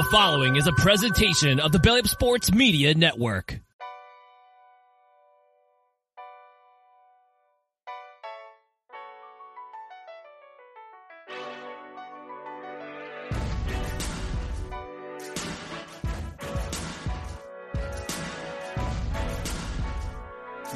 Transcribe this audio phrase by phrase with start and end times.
[0.00, 3.60] The following is a presentation of the Belly Up Sports Media Network.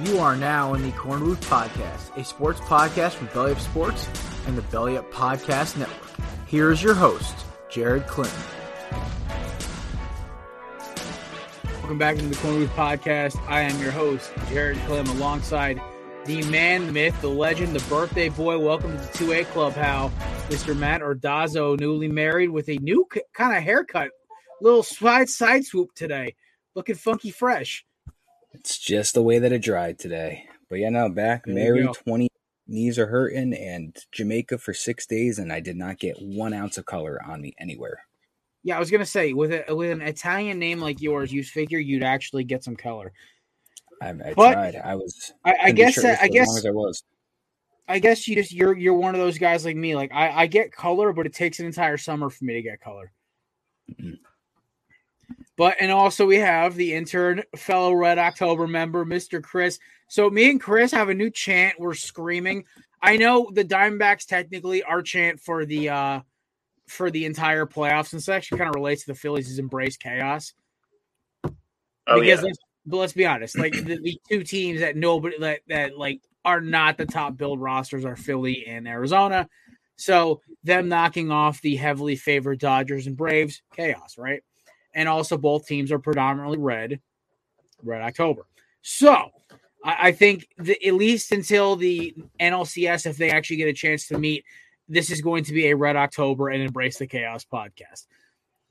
[0.03, 4.07] You are now in the Corn Booth Podcast, a sports podcast from Belly Up Sports
[4.47, 6.11] and the Belly Up Podcast Network.
[6.47, 7.35] Here is your host,
[7.71, 8.64] Jared Clinton.
[11.85, 13.39] Welcome back to the Corn Booth Podcast.
[13.47, 15.81] I am your host, Jared Clem, alongside
[16.25, 18.59] the man, the myth, the legend, the birthday boy.
[18.59, 20.11] Welcome to the 2A Club, how
[20.49, 20.75] Mr.
[20.75, 24.11] Matt Ordazzo, newly married with a new c- kind of haircut,
[24.63, 26.35] little side side swoop today,
[26.75, 27.85] looking funky fresh.
[28.55, 30.47] It's just the way that it dried today.
[30.71, 32.29] But yeah, now back There married, 20
[32.67, 36.79] knees are hurting, and Jamaica for six days, and I did not get one ounce
[36.79, 38.05] of color on me anywhere.
[38.65, 41.79] Yeah, I was gonna say with a, with an Italian name like yours, you figure
[41.79, 43.13] you'd actually get some color.
[44.03, 44.77] I, I But tried.
[44.77, 45.33] I was.
[45.45, 47.05] I, I guess I as guess long as I was.
[47.87, 49.95] I guess you just you're you're one of those guys like me.
[49.95, 52.81] Like I, I get color, but it takes an entire summer for me to get
[52.81, 53.13] color.
[54.01, 54.19] Mhm.
[55.57, 59.43] But and also we have the intern, fellow Red October member, Mr.
[59.43, 59.79] Chris.
[60.09, 61.79] So me and Chris have a new chant.
[61.79, 62.65] We're screaming.
[63.03, 66.21] I know the Diamondbacks technically our chant for the uh
[66.87, 69.97] for the entire playoffs, and this actually kind of relates to the Phillies' is embrace
[69.97, 70.53] chaos.
[72.07, 72.47] Oh because yeah.
[72.47, 76.21] let's, but let's be honest, like the, the two teams that nobody that, that like
[76.45, 79.49] are not the top build rosters are Philly and Arizona.
[79.97, 84.43] So them knocking off the heavily favored Dodgers and Braves, chaos, right?
[84.95, 87.01] And also both teams are predominantly red,
[87.83, 88.47] red October.
[88.83, 89.31] So
[89.85, 94.09] I, I think that at least until the NLCS, if they actually get a chance
[94.09, 94.45] to meet,
[94.89, 98.07] this is going to be a red October and embrace the chaos podcast.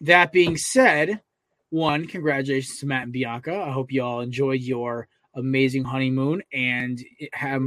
[0.02, 1.22] That being said,
[1.70, 3.56] one, congratulations to Matt and Bianca.
[3.56, 7.04] I hope you all enjoyed your amazing honeymoon and
[7.34, 7.64] have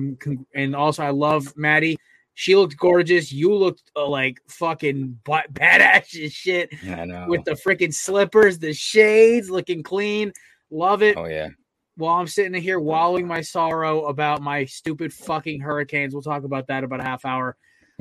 [0.54, 1.98] and also I love Maddie.
[2.34, 3.32] She looked gorgeous.
[3.32, 7.26] You looked uh, like fucking ba- badass as shit I know.
[7.28, 10.32] with the freaking slippers, the shades, looking clean.
[10.70, 11.16] Love it.
[11.16, 11.48] oh yeah.
[11.96, 16.66] While I'm sitting here wallowing my sorrow about my stupid fucking hurricanes, we'll talk about
[16.66, 17.56] that about a half hour.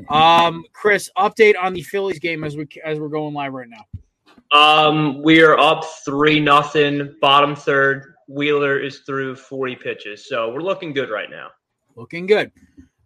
[0.09, 3.85] Um, Chris, update on the Phillies game as we as we're going live right now.
[4.51, 8.13] Um, we are up three nothing, bottom third.
[8.27, 11.49] Wheeler is through forty pitches, so we're looking good right now.
[11.95, 12.51] Looking good.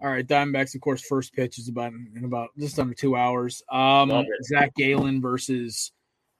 [0.02, 3.62] All right, Diamondbacks, of course, first pitch is about in about just under two hours.
[3.72, 4.26] Um.
[4.44, 5.92] Zac Gallen versus,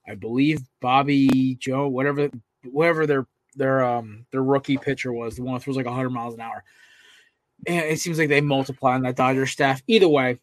[0.08, 2.30] I believe Bobby Joe, whatever,
[2.64, 6.34] whatever their their um their rookie pitcher was, the one that throws like 100 miles
[6.34, 6.64] an hour.
[7.68, 9.82] And it seems like they multiply on that Dodger staff.
[9.88, 10.40] Either way,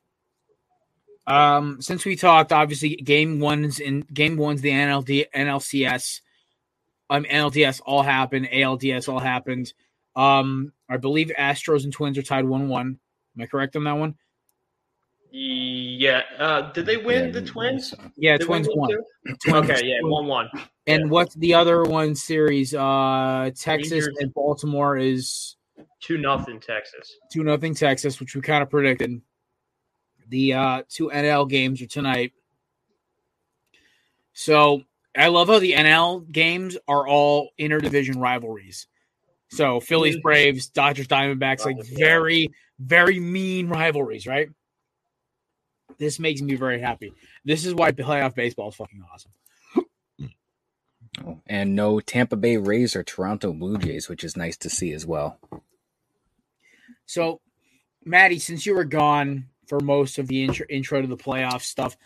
[1.27, 6.21] um, since we talked, obviously game one's in game one's the NLD NLCS,
[7.11, 9.73] um NLDS all happened, ALDS all happened.
[10.15, 12.99] Um, I believe Astros and Twins are tied one one.
[13.37, 14.15] Am I correct on that one?
[15.31, 16.23] Yeah.
[16.39, 17.95] Uh, did they win Yeah, the Twins?
[18.17, 18.91] Yeah, They Twins win won.
[18.91, 19.53] two?
[19.55, 20.49] Okay, yeah, one one.
[20.87, 22.73] And what's the other one series?
[22.75, 24.17] Uh, Texas Rangers.
[24.21, 25.56] and Baltimore is
[26.01, 27.17] Two nothing Texas.
[27.33, 29.21] two nothing Texas, which we kind of predicted.
[30.29, 32.33] The uh, two NL games are tonight.
[34.33, 34.83] So
[35.17, 38.87] I love how the NL games are all interdivision rivalries.
[39.49, 40.23] So Phillies, Mhm.
[40.23, 42.49] Braves, Dodgers, Diamondbacks, like very,
[42.79, 44.49] very mean rivalries, right?
[45.99, 47.13] This makes me very happy.
[47.45, 49.33] This is why playoff baseball is fucking awesome.
[51.25, 54.93] Oh, And no Tampa Bay Rays or Toronto Blue Jays, which is nice to see
[54.93, 55.39] as well.
[57.07, 57.41] So
[58.05, 61.97] Maddie, since you were gone for most of the intro, intro to the playoff stuff,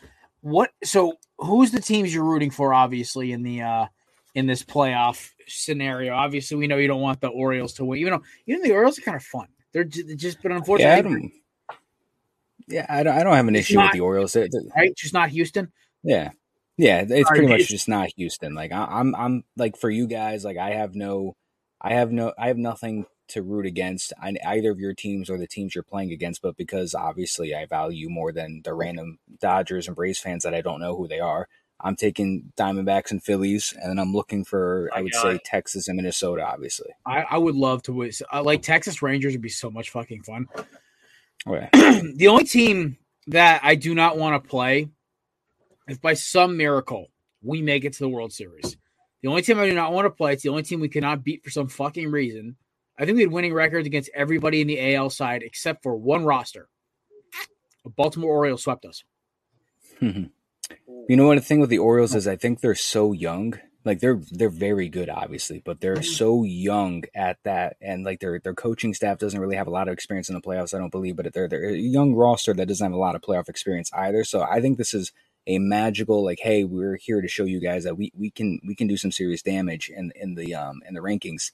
[0.41, 0.70] what?
[0.82, 2.73] So, who's the teams you're rooting for?
[2.73, 3.87] Obviously, in the uh
[4.35, 8.00] in this playoff scenario, obviously, we know you don't want the Orioles to win.
[8.00, 9.49] Even though, even the Orioles are kind of fun.
[9.73, 11.32] They're just, but unfortunately, yeah, I don't,
[12.69, 14.32] yeah, I don't, I don't have an issue not, with the Orioles.
[14.32, 14.96] They're, they're, right?
[14.96, 15.70] Just not Houston.
[16.03, 16.31] Yeah,
[16.76, 18.55] yeah, it's pretty much just not Houston.
[18.55, 21.37] Like I, I'm, I'm like for you guys, like I have no,
[21.81, 24.12] I have no, I have nothing to root against
[24.47, 28.09] either of your teams or the teams you're playing against, but because obviously I value
[28.09, 31.49] more than the random Dodgers and Braves fans that I don't know who they are.
[31.82, 36.47] I'm taking Diamondbacks and Phillies, and I'm looking for I would say Texas and Minnesota.
[36.47, 38.11] Obviously, I, I would love to.
[38.32, 40.47] Uh, like Texas Rangers would be so much fucking fun.
[41.47, 41.71] Okay.
[42.17, 42.99] the only team
[43.29, 44.91] that I do not want to play,
[45.88, 47.06] if by some miracle
[47.43, 48.77] we make it to the World Series,
[49.23, 51.25] the only team I do not want to play, it's the only team we cannot
[51.25, 52.56] beat for some fucking reason.
[53.00, 56.25] I think we had winning records against everybody in the AL side except for one
[56.25, 56.69] roster.
[57.82, 59.05] The Baltimore Orioles swept us.
[61.08, 62.29] You know what the thing with the Orioles is?
[62.29, 63.58] I think they're so young.
[63.87, 68.38] Like they're they're very good, obviously, but they're so young at that, and like their
[68.38, 70.75] their coaching staff doesn't really have a lot of experience in the playoffs.
[70.75, 73.23] I don't believe, but they're they're a young roster that doesn't have a lot of
[73.23, 74.23] playoff experience either.
[74.25, 75.12] So I think this is
[75.46, 78.75] a magical like, hey, we're here to show you guys that we we can we
[78.75, 81.50] can do some serious damage in in the um in the rankings.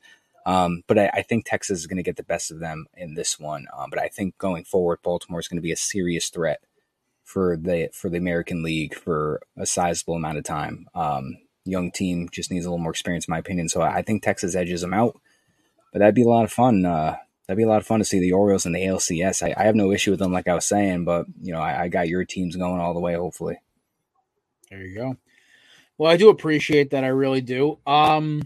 [0.47, 3.15] Um, but I, I, think Texas is going to get the best of them in
[3.15, 3.67] this one.
[3.77, 6.61] Um, but I think going forward, Baltimore is going to be a serious threat
[7.25, 10.87] for the for the American League for a sizable amount of time.
[10.95, 13.69] Um, young team just needs a little more experience, in my opinion.
[13.69, 15.21] So I think Texas edges them out.
[15.93, 16.85] But that'd be a lot of fun.
[16.85, 17.17] Uh,
[17.47, 19.43] that'd be a lot of fun to see the Orioles and the ALCS.
[19.43, 21.83] I, I have no issue with them, like I was saying, but you know, I,
[21.83, 23.15] I got your teams going all the way.
[23.15, 23.59] Hopefully,
[24.71, 25.17] there you go.
[25.99, 27.03] Well, I do appreciate that.
[27.03, 27.79] I really do.
[27.85, 28.43] Um,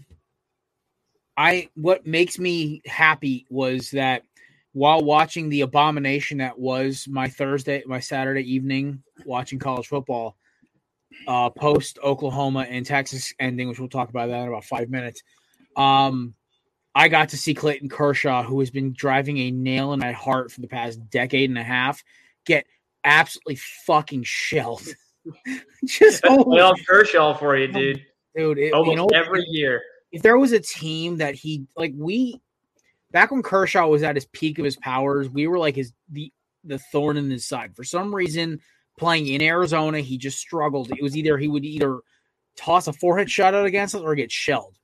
[1.41, 4.25] I what makes me happy was that
[4.73, 10.37] while watching the abomination that was my Thursday, my Saturday evening watching college football,
[11.27, 15.23] uh, post Oklahoma and Texas ending, which we'll talk about that in about five minutes.
[15.79, 16.35] Um,
[16.95, 20.53] I got to see Clayton Kershaw, who has been driving a nail in my heart
[20.53, 22.05] for the past decade and a half,
[22.45, 22.67] get
[23.03, 23.57] absolutely
[23.87, 24.87] fucking shelled.
[25.87, 28.05] Just well, Kershaw for you, dude.
[28.37, 29.81] Dude, it, almost you know, every year.
[30.13, 32.41] If there was a team that he like, we
[33.13, 36.33] back when Kershaw was at his peak of his powers, we were like his the
[36.65, 37.75] the thorn in his side.
[37.75, 38.61] For some reason,
[38.99, 40.91] playing in Arizona, he just struggled.
[40.91, 42.01] It was either he would either
[42.57, 44.77] toss a hit shutout against us or get shelled.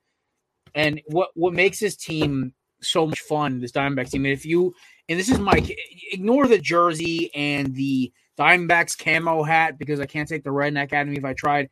[0.74, 4.74] And what what makes this team so much fun, this Diamondbacks team, and if you
[5.08, 5.76] and this is Mike,
[6.12, 11.02] ignore the jersey and the Diamondbacks camo hat because I can't take the redneck out
[11.02, 11.70] of me if I tried.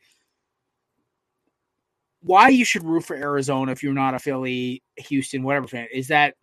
[2.25, 6.09] Why you should root for Arizona if you're not a Philly, Houston, whatever fan is
[6.09, 6.35] that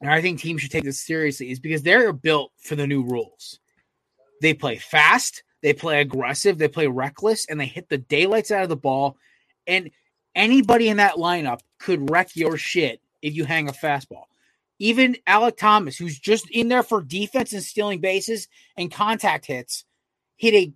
[0.00, 3.02] and I think teams should take this seriously, is because they're built for the new
[3.02, 3.58] rules.
[4.42, 8.62] They play fast, they play aggressive, they play reckless, and they hit the daylights out
[8.62, 9.16] of the ball.
[9.66, 9.90] And
[10.34, 14.24] anybody in that lineup could wreck your shit if you hang a fastball.
[14.78, 19.86] Even Alek Thomas, who's just in there for defense and stealing bases and contact hits,
[20.36, 20.72] hit a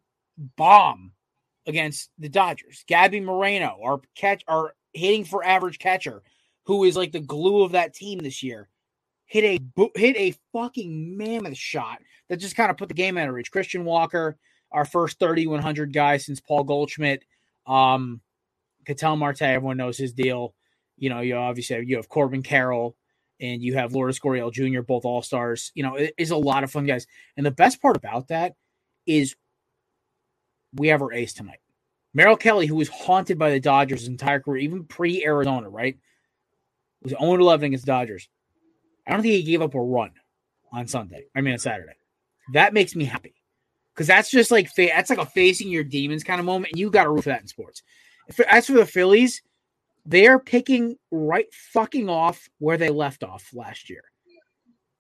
[0.57, 1.13] bomb
[1.71, 2.85] against the Dodgers.
[2.87, 6.23] Gabby Moreno, our catch, our hitting for average catcher,
[6.65, 8.69] who is like the glue of that team this year
[9.31, 9.61] hit a
[9.95, 13.53] hit a fucking mammoth shot that just kind of put the game out of reach.
[13.53, 14.37] Christian Walker,
[14.73, 17.25] our first 3100 guy since Paul Goldschmidt.
[17.65, 18.21] Um,
[18.87, 20.55] Ketel Marte, everyone knows his deal.
[20.99, 22.97] You know, you obviously have, you have Corbin Carroll
[23.41, 25.71] and you have Lourdes Gurriel Jr., both all stars.
[25.75, 27.07] You know, it is a lot of fun guys.
[27.37, 28.55] And the best part about that
[29.07, 29.37] is
[30.75, 31.61] we have our ace tonight.
[32.13, 35.97] Merrill Kelly, who was haunted by the Dodgers his entire career, even pre Arizona, right?
[37.03, 38.29] Was 0 11 against Dodgers.
[39.07, 40.11] I don't think he gave up a run
[40.73, 41.25] on Sunday.
[41.35, 41.95] I mean, on Saturday.
[42.53, 43.35] That makes me happy
[43.95, 46.91] because that's just like that's like a facing your demons kind of moment, and you
[46.91, 47.83] got to root for that in sports.
[48.49, 49.43] As for the Phillies,
[50.07, 54.03] they are picking right fucking off where they left off last year.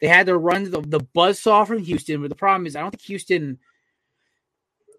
[0.00, 2.81] They had to run the, the buzz saw from Houston, but the problem is I
[2.81, 3.59] don't think Houston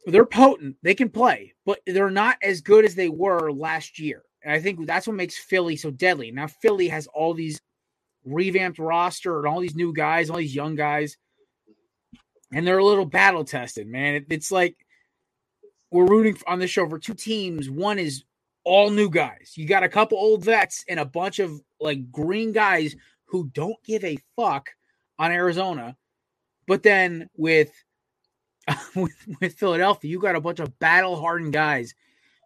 [0.05, 0.77] they're potent.
[0.81, 4.24] They can play, but they're not as good as they were last year.
[4.43, 6.31] And I think that's what makes Philly so deadly.
[6.31, 7.62] Now Philly has all these
[8.25, 11.17] revamped roster and all these new guys, all these young guys,
[12.53, 14.15] and they're a little battle tested, man.
[14.15, 14.75] It, it's like
[15.91, 17.70] we're rooting on this show for two teams.
[17.70, 18.24] One is
[18.63, 19.53] all new guys.
[19.55, 23.81] You got a couple old vets and a bunch of like green guys who don't
[23.86, 24.70] give a fuck
[25.17, 25.96] on Arizona.
[26.67, 27.72] But then with
[28.96, 31.96] with, with Philadelphia, you got a bunch of battle hardened guys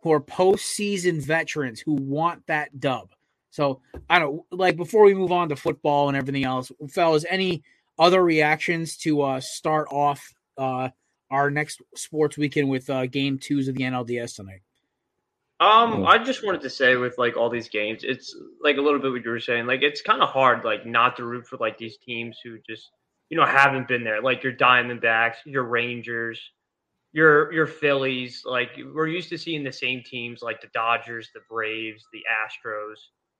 [0.03, 3.09] who are postseason veterans who want that dub.
[3.49, 7.25] So I don't like before we move on to football and everything else, fellas.
[7.29, 7.63] Any
[7.97, 10.89] other reactions to uh, start off uh,
[11.31, 14.61] our next sports weekend with uh, game twos of the NLDS tonight?
[15.61, 18.99] Um, I just wanted to say with like all these games, it's like a little
[18.99, 19.67] bit what you were saying.
[19.67, 22.91] Like it's kind of hard, like not to root for like these teams who just
[23.29, 26.39] you know haven't been there, like your Diamondbacks, your Rangers,
[27.13, 28.43] your your Phillies.
[28.45, 32.95] Like we're used to seeing the same teams, like the Dodgers, the Braves, the Astros.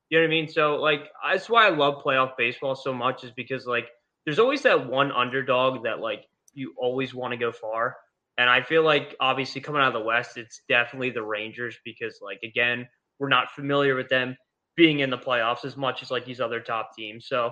[0.09, 0.47] You know what I mean?
[0.47, 3.87] So like that's why I love playoff baseball so much, is because like
[4.25, 7.97] there's always that one underdog that like you always want to go far.
[8.37, 12.19] And I feel like obviously coming out of the West, it's definitely the Rangers because
[12.21, 12.87] like again,
[13.19, 14.35] we're not familiar with them
[14.75, 17.27] being in the playoffs as much as like these other top teams.
[17.27, 17.51] So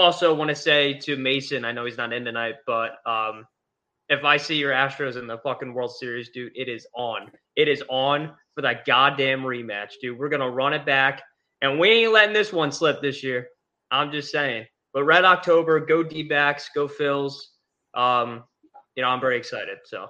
[0.00, 3.46] also want to say to Mason, I know he's not in tonight, but um
[4.08, 7.30] if I see your Astros in the fucking World Series, dude, it is on.
[7.54, 10.18] It is on for that goddamn rematch, dude.
[10.18, 11.22] We're gonna run it back,
[11.62, 13.46] and we ain't letting this one slip this year.
[13.90, 14.66] I'm just saying.
[14.92, 17.34] But Red October, go D backs, go Phils.
[17.94, 18.42] Um,
[18.96, 19.78] you know, I'm very excited.
[19.84, 20.08] So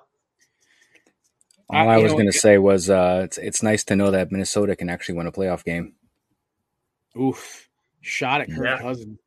[1.68, 4.32] all I, I was going to say was uh, it's it's nice to know that
[4.32, 5.94] Minnesota can actually win a playoff game.
[7.20, 7.68] Oof,
[8.00, 8.78] shot at Kirk Yeah.
[8.78, 9.18] Cousin.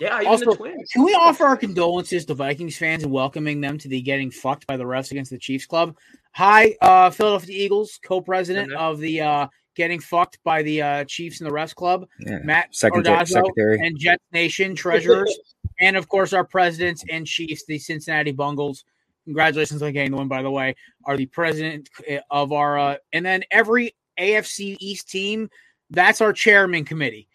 [0.00, 0.90] Yeah, even Also, the Twins.
[0.92, 4.66] Can we offer our condolences to Vikings fans and welcoming them to the getting fucked
[4.66, 5.96] by the refs against the Chiefs club?
[6.32, 8.76] Hi, uh, Philadelphia Eagles, co-president Mhm.
[8.76, 12.38] of the uh, getting fucked by the uh, Chiefs and the refs club, Yeah.
[12.44, 13.78] Matt Secretary, Ordazzo, secretary.
[13.80, 15.36] and Jets Nation treasurers,
[15.80, 18.84] and of course our presidents and chiefs, the Cincinnati Bungles.
[19.24, 20.74] Congratulations on getting the one, by the way.
[21.06, 21.88] Are the president
[22.30, 25.48] of our, uh, and then every AFC East team.
[25.90, 27.28] That's our chairman committee.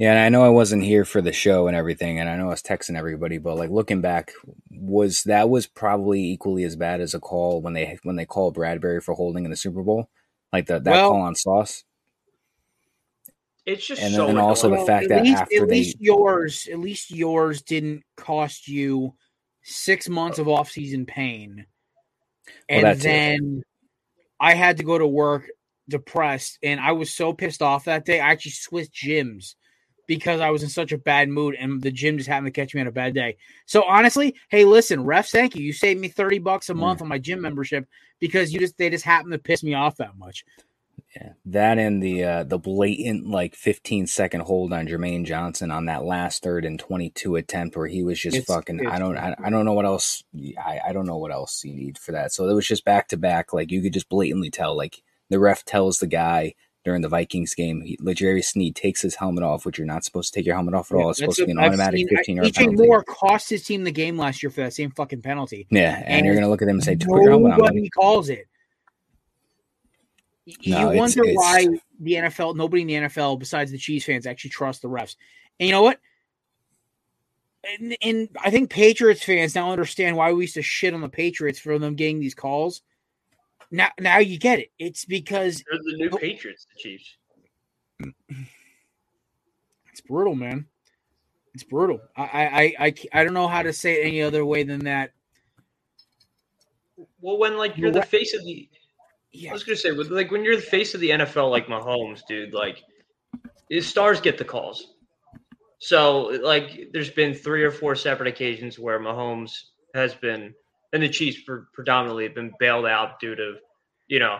[0.00, 2.46] Yeah, and I know I wasn't here for the show and everything, and I know
[2.46, 4.32] I was texting everybody, but like looking back,
[4.70, 8.56] was that was probably equally as bad as a call when they when they called
[8.56, 10.08] Bradberry for holding in the Super Bowl,
[10.54, 11.84] like the, that Well- call on Sauce.
[13.66, 14.86] It's just And so then also the annoying.
[14.86, 19.14] fact at that least, after at they- least yours, at least yours didn't cost you
[19.62, 21.66] six months of off-season pain,
[22.70, 23.02] and that too.
[23.02, 23.62] then
[24.40, 25.46] I had to go to work
[25.90, 28.18] depressed, and I was so pissed off that day.
[28.18, 29.56] I actually switched gyms
[30.10, 32.74] because I was in such a bad mood, and the gym just happened to catch
[32.74, 33.36] me on a bad day.
[33.66, 35.62] So honestly, hey, listen, refs, thank you.
[35.62, 37.86] You saved me thirty bucks a month on my gym membership
[38.18, 40.44] because you just they just happened to piss me off that much.
[41.14, 45.86] Yeah, that and the uh, the blatant like 15 second hold on Jermaine Johnson on
[45.86, 48.84] that last third and 22 attempt where he was just It's- fucking.
[48.84, 50.24] I don't I, I don't know what else
[50.58, 52.32] I, I don't know what else you need for that.
[52.32, 53.52] So it was just back to back.
[53.52, 54.76] Like you could just blatantly tell.
[54.76, 56.54] Like the ref tells the guy
[56.90, 60.32] during the Vikings game, he, L'Jarius Sneed takes his helmet off, which you're not supposed
[60.34, 61.10] to take your helmet off at all.
[61.10, 62.08] It's supposed to be an I've automatic seen.
[62.08, 62.86] 15 uh, yard EJ penalty.
[62.88, 65.68] Moore cost his team the game last year for that same fucking penalty.
[65.70, 67.90] Yeah, and, you're gonna look at them and say, "Put your helmet on." buddy." Nobody
[67.90, 68.48] calls it.
[70.66, 71.68] No, you wonder it's- why
[72.00, 75.14] the NFL, nobody in the NFL besides the Chiefs fans actually trust the refs.
[75.60, 76.00] And you know what?
[77.62, 81.08] And, and I think Patriots fans now understand why we used to shit on the
[81.08, 82.82] Patriots for them getting these calls.
[83.70, 84.70] Now, now you get it.
[84.78, 86.16] It's because They're the new oh.
[86.16, 87.16] Patriots, the Chiefs.
[89.92, 90.66] it's brutal, man.
[91.54, 92.00] It's brutal.
[92.16, 95.12] I, I, I, I, don't know how to say it any other way than that.
[97.20, 98.08] Well, when like you're You're the right.
[98.08, 98.68] face of the,
[99.32, 99.50] yeah.
[99.50, 102.54] I was gonna say, like when you're the face of the NFL, like Mahomes, dude,
[102.54, 102.82] like
[103.68, 104.94] his stars get the calls.
[105.78, 109.52] So like, there's been three or four separate occasions where Mahomes
[109.94, 110.54] has been,
[110.92, 113.56] and the Chiefs pre- predominantly have been bailed out due to,
[114.08, 114.38] you know,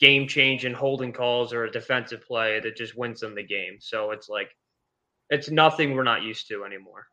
[0.00, 3.76] game changing holding calls or a defensive play that just wins them the game.
[3.80, 4.50] So it's like,
[5.30, 7.06] it's nothing we're not used to anymore.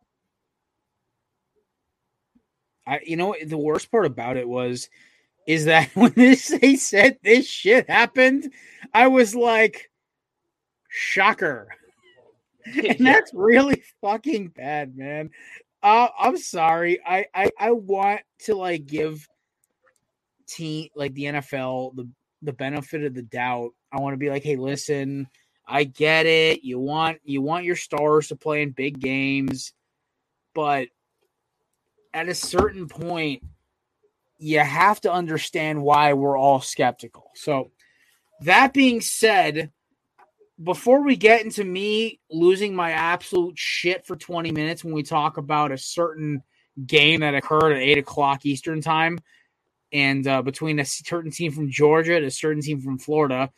[2.89, 4.89] I you know the worst part about it was
[5.47, 8.51] is that when this they said this shit happened,
[8.93, 9.89] I was like,
[10.89, 11.67] shocker.
[12.65, 15.31] And that's really fucking bad, man.
[15.81, 16.99] Uh, I'm sorry.
[17.05, 19.27] I, I I want to like give
[20.47, 22.09] team like the NFL the
[22.41, 23.71] the benefit of the doubt.
[23.91, 25.27] I want to be like, hey, listen,
[25.67, 26.63] I get it.
[26.63, 29.73] You want you want your stars to play in big games,
[30.53, 30.89] but
[32.13, 33.43] at a certain point,
[34.37, 37.31] you have to understand why we're all skeptical.
[37.35, 37.71] So,
[38.41, 39.71] that being said,
[40.61, 45.37] before we get into me losing my absolute shit for 20 minutes when we talk
[45.37, 46.43] about a certain
[46.85, 49.19] game that occurred at 8 o'clock Eastern time
[49.91, 53.49] and uh, between a certain team from Georgia and a certain team from Florida,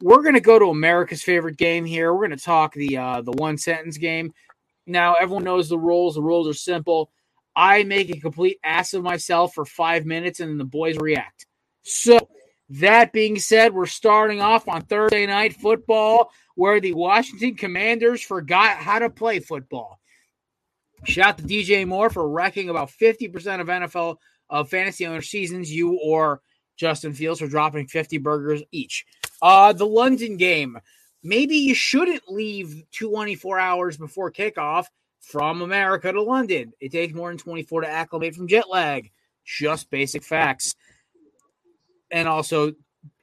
[0.00, 2.12] we're going to go to America's favorite game here.
[2.12, 4.32] We're going to talk the uh, the one sentence game.
[4.86, 6.14] Now, everyone knows the rules.
[6.14, 7.10] The rules are simple.
[7.56, 11.46] I make a complete ass of myself for five minutes and then the boys react.
[11.82, 12.28] So,
[12.80, 18.78] that being said, we're starting off on Thursday night football where the Washington Commanders forgot
[18.78, 20.00] how to play football.
[21.04, 24.16] Shout out to DJ Moore for wrecking about 50% of NFL
[24.48, 25.72] of fantasy owner seasons.
[25.72, 26.40] You or
[26.76, 29.04] Justin Fields for dropping 50 burgers each.
[29.42, 30.78] Uh, the London game.
[31.22, 34.86] Maybe you shouldn't leave 24 hours before kickoff
[35.20, 36.72] from America to London.
[36.80, 39.10] It takes more than 24 to acclimate from jet lag.
[39.44, 40.74] Just basic facts.
[42.14, 42.72] And also,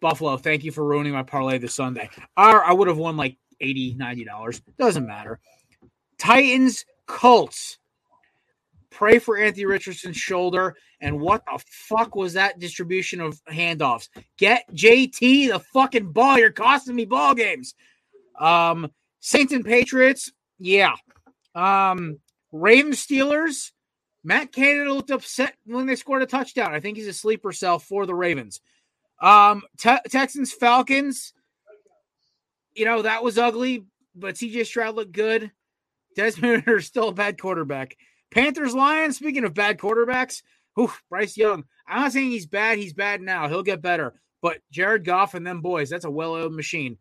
[0.01, 2.09] Buffalo, thank you for ruining my parlay this Sunday.
[2.35, 4.61] Our, I would have won like 80 $90.
[4.77, 5.39] Doesn't matter.
[6.17, 7.77] Titans, Colts.
[8.89, 10.75] Pray for Anthony Richardson's shoulder.
[10.99, 14.09] And what the fuck was that distribution of handoffs?
[14.37, 16.37] Get JT the fucking ball.
[16.37, 17.75] You're costing me ball games.
[18.37, 20.95] Um, Saints and Patriots, yeah.
[21.55, 22.19] Um,
[22.51, 23.71] Ravens Steelers.
[24.25, 26.75] Matt Canada looked upset when they scored a touchdown.
[26.75, 28.59] I think he's a sleeper cell for the Ravens.
[29.21, 31.33] Um, te- Texans Falcons.
[32.73, 33.85] You know that was ugly,
[34.15, 35.51] but CJ Stroud looked good.
[36.15, 37.95] Desmond is still a bad quarterback.
[38.31, 39.17] Panthers Lions.
[39.17, 40.41] Speaking of bad quarterbacks,
[40.79, 41.65] oof, Bryce Young.
[41.87, 42.77] I'm not saying he's bad.
[42.77, 43.47] He's bad now.
[43.47, 44.13] He'll get better.
[44.41, 46.97] But Jared Goff and them boys, that's a well-oiled machine.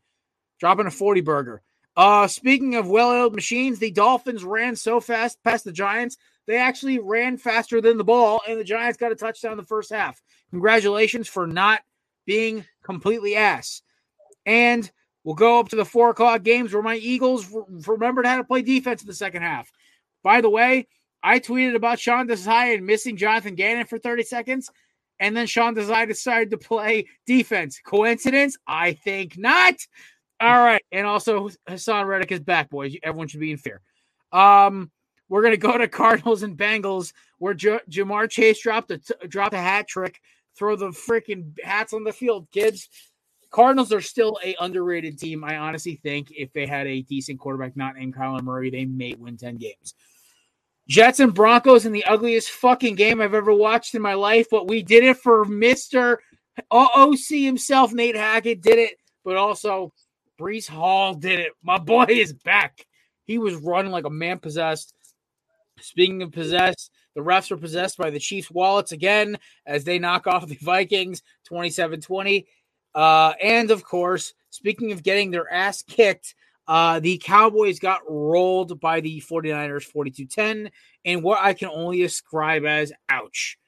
[0.58, 1.62] Dropping a 40 burger.
[1.96, 6.98] Uh, speaking of well-oiled machines, the Dolphins ran so fast past the Giants, they actually
[6.98, 10.20] ran faster than the ball, and the Giants got a touchdown in the first half.
[10.50, 11.80] Congratulations for not
[12.26, 13.82] being completely ass.
[14.46, 14.90] And
[15.24, 17.46] we'll go up to the four o'clock games where my Eagles
[17.86, 19.70] remembered how to play defense in the second half.
[20.22, 20.88] By the way,
[21.22, 24.70] I tweeted about Sean Desai and missing Jonathan Gannon for 30 seconds,
[25.18, 27.78] and then Sean Desai decided to play defense.
[27.84, 28.56] Coincidence?
[28.66, 29.74] I think not.
[30.40, 32.96] All right, and also Haason Reddick is back, boys.
[33.02, 33.82] Everyone should be in fear.
[34.32, 34.90] Um,
[35.28, 39.54] we're gonna go to Cardinals and Bengals, where J- Ja'Marr Chase dropped a t- dropped
[39.54, 40.18] a hat trick.
[40.60, 42.90] Throw the freaking hats on the field, kids.
[43.50, 45.42] Cardinals are still a underrated team.
[45.42, 49.14] I honestly think if they had a decent quarterback not named Kyler Murray, they may
[49.14, 49.94] win 10 games.
[50.86, 54.68] Jets and Broncos in the ugliest fucking game I've ever watched in my life, but
[54.68, 56.18] we did it for Mr.
[56.70, 59.94] OC himself, Nate Hackett did it, but also
[60.38, 61.52] Breece Hall did it.
[61.62, 62.84] My boy is back.
[63.24, 64.92] He was running like a man possessed.
[65.80, 70.26] Speaking of possessed, the refs are possessed by the Chiefs' wallets again as they knock
[70.26, 72.46] off the Vikings 27 20.
[72.94, 76.34] Uh, and of course, speaking of getting their ass kicked,
[76.66, 80.70] uh, the Cowboys got rolled by the 49ers 42 10
[81.04, 83.58] in what I can only ascribe as ouch.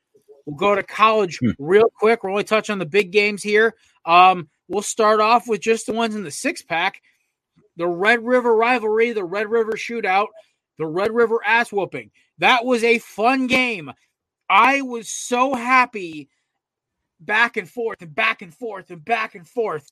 [0.47, 1.51] We'll go to college hmm.
[1.59, 2.25] real quick.
[2.25, 3.75] We're only touching on the big games here.
[4.05, 7.03] Um, We'll start off with just the ones in the six pack
[7.77, 10.29] the Red River rivalry, the Red River shootout,
[10.79, 12.11] the Red River ass whooping.
[12.43, 13.93] That was a fun game.
[14.51, 16.29] I was so happy
[17.21, 19.89] back and forth and back and forth and back and forth.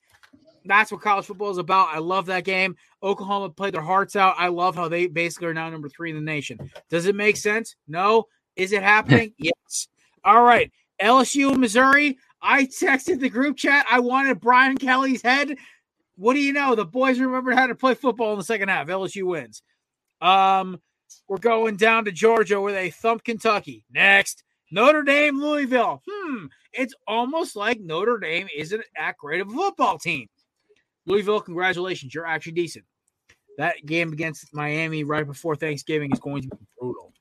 [0.65, 1.95] That's what college football is about.
[1.95, 2.75] I love that game.
[3.01, 4.35] Oklahoma played their hearts out.
[4.37, 6.59] I love how they basically are now number three in the nation.
[6.89, 7.77] Does it make sense?
[7.87, 8.25] No.
[8.57, 9.33] Is it happening?
[9.37, 9.87] yes.
[10.25, 10.73] All right.
[11.01, 12.17] LSU, Missouri.
[12.41, 13.85] I texted the group chat.
[13.89, 15.55] I wanted Brian Kelly's head.
[16.17, 16.75] What do you know?
[16.75, 18.87] The boys remembered how to play football in the second half.
[18.87, 19.63] LSU wins.
[20.19, 20.81] Um,
[21.27, 23.85] we're going down to Georgia where they thump Kentucky.
[23.91, 26.01] Next, Notre Dame, Louisville.
[26.09, 30.27] Hmm, it's almost like Notre Dame isn't that great of a football team.
[31.05, 32.13] Louisville, congratulations.
[32.13, 32.85] You're actually decent.
[33.57, 37.13] That game against Miami right before Thanksgiving is going to be brutal.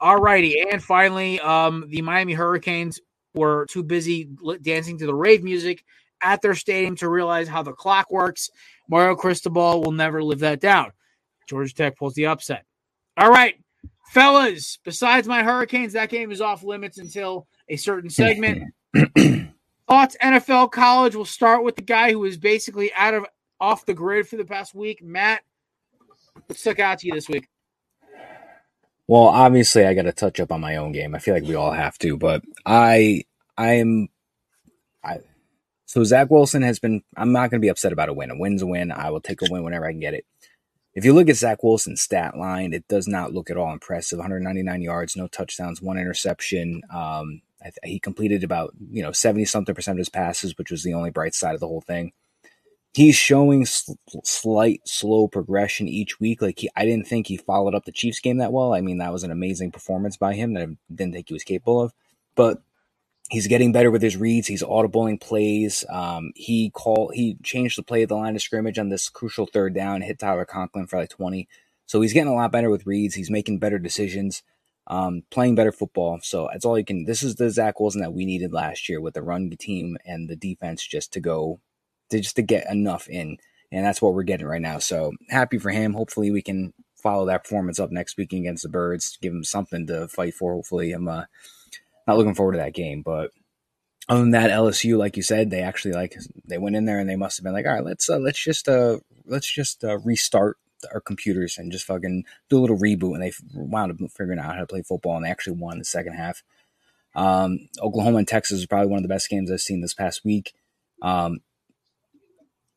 [0.00, 0.60] All righty.
[0.70, 3.00] And finally, um, the Miami Hurricanes
[3.34, 4.28] were too busy
[4.62, 5.84] dancing to the rave music
[6.22, 8.50] at their stadium to realize how the clock works.
[8.88, 10.92] Mario Cristobal will never live that down.
[11.48, 12.64] Georgia Tech pulls the upset.
[13.16, 13.54] All right,
[14.12, 18.72] fellas, besides my Hurricanes, that game is off limits until a certain segment.
[19.88, 21.14] Thoughts NFL college.
[21.14, 23.26] We'll start with the guy who is basically out of
[23.60, 25.02] off the grid for the past week.
[25.02, 25.42] Matt,
[26.46, 27.48] what stuck out to you this week?
[29.06, 31.14] Well, obviously, I got to touch up on my own game.
[31.14, 33.24] I feel like we all have to, but I,
[33.58, 34.08] I'm,
[35.04, 35.18] I.
[35.84, 37.02] So Zach Wilson has been.
[37.14, 38.30] I'm not going to be upset about a win.
[38.30, 38.90] A win's a win.
[38.90, 40.24] I will take a win whenever I can get it.
[40.94, 44.18] If you look at Zach Wilson's stat line, it does not look at all impressive.
[44.18, 46.82] 199 yards, no touchdowns, one interception.
[46.92, 50.82] Um, th- he completed about you know 70 something percent of his passes, which was
[50.82, 52.12] the only bright side of the whole thing
[52.94, 53.92] he's showing sl-
[54.24, 56.42] slight slow progression each week.
[56.42, 58.74] Like he, I didn't think he followed up the Chiefs game that well.
[58.74, 61.44] I mean, that was an amazing performance by him that I didn't think he was
[61.44, 61.92] capable of.
[62.34, 62.62] But
[63.32, 64.46] he's getting better with his reads.
[64.46, 65.86] He's audibling plays.
[65.88, 69.46] Um, he call he changed the play at the line of scrimmage on this crucial
[69.46, 70.02] third down.
[70.02, 71.48] Hit Tyler Conklin for like twenty.
[71.86, 73.14] So he's getting a lot better with reads.
[73.14, 74.42] He's making better decisions.
[74.86, 76.18] Um, playing better football.
[76.22, 77.04] So that's all you can.
[77.04, 80.28] This is the Zach Wilson that we needed last year with the run team and
[80.28, 81.60] the defense just to go
[82.10, 83.38] to just to get enough in.
[83.70, 84.78] And that's what we're getting right now.
[84.78, 85.94] So happy for him.
[85.94, 89.86] Hopefully we can follow that performance up next week against the Birds, give them something
[89.86, 90.52] to fight for.
[90.52, 91.24] Hopefully, I'm uh,
[92.06, 93.30] not looking forward to that game, but
[94.08, 97.08] other than that, LSU, like you said, they actually like they went in there and
[97.08, 99.98] they must have been like, all right, let's uh, let's just uh, let's just uh,
[99.98, 100.58] restart
[100.92, 103.14] our computers and just fucking do a little reboot.
[103.14, 105.84] And they wound up figuring out how to play football, and they actually won the
[105.84, 106.42] second half.
[107.14, 110.24] Um, Oklahoma and Texas is probably one of the best games I've seen this past
[110.24, 110.52] week.
[111.00, 111.40] Um,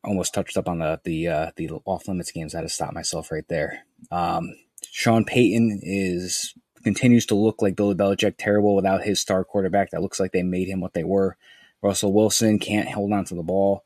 [0.04, 2.54] almost touched up on the the uh, the off limits games.
[2.54, 3.84] I had to stop myself right there.
[4.10, 4.54] Um,
[4.90, 6.54] Sean Payton is
[6.86, 9.90] continues to look like Billy Belichick, terrible without his star quarterback.
[9.90, 11.36] That looks like they made him what they were.
[11.82, 13.82] Russell Wilson can't hold on to the ball.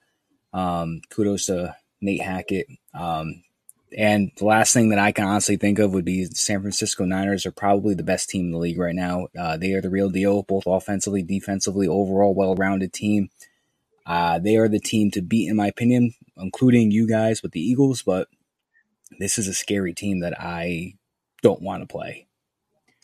[0.52, 2.66] Um, kudos to Nate Hackett.
[2.92, 3.42] Um,
[3.96, 7.46] and the last thing that I can honestly think of would be San Francisco Niners
[7.46, 9.28] are probably the best team in the league right now.
[9.36, 13.30] Uh, they are the real deal, both offensively, defensively, overall well rounded team.
[14.04, 17.60] Uh, they are the team to beat, in my opinion, including you guys with the
[17.60, 18.02] Eagles.
[18.02, 18.28] But
[19.18, 20.96] this is a scary team that I
[21.40, 22.26] don't want to play.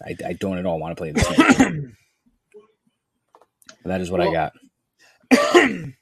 [0.04, 1.96] I, I don't at all want to play this game.
[3.84, 4.52] that is what well, I got.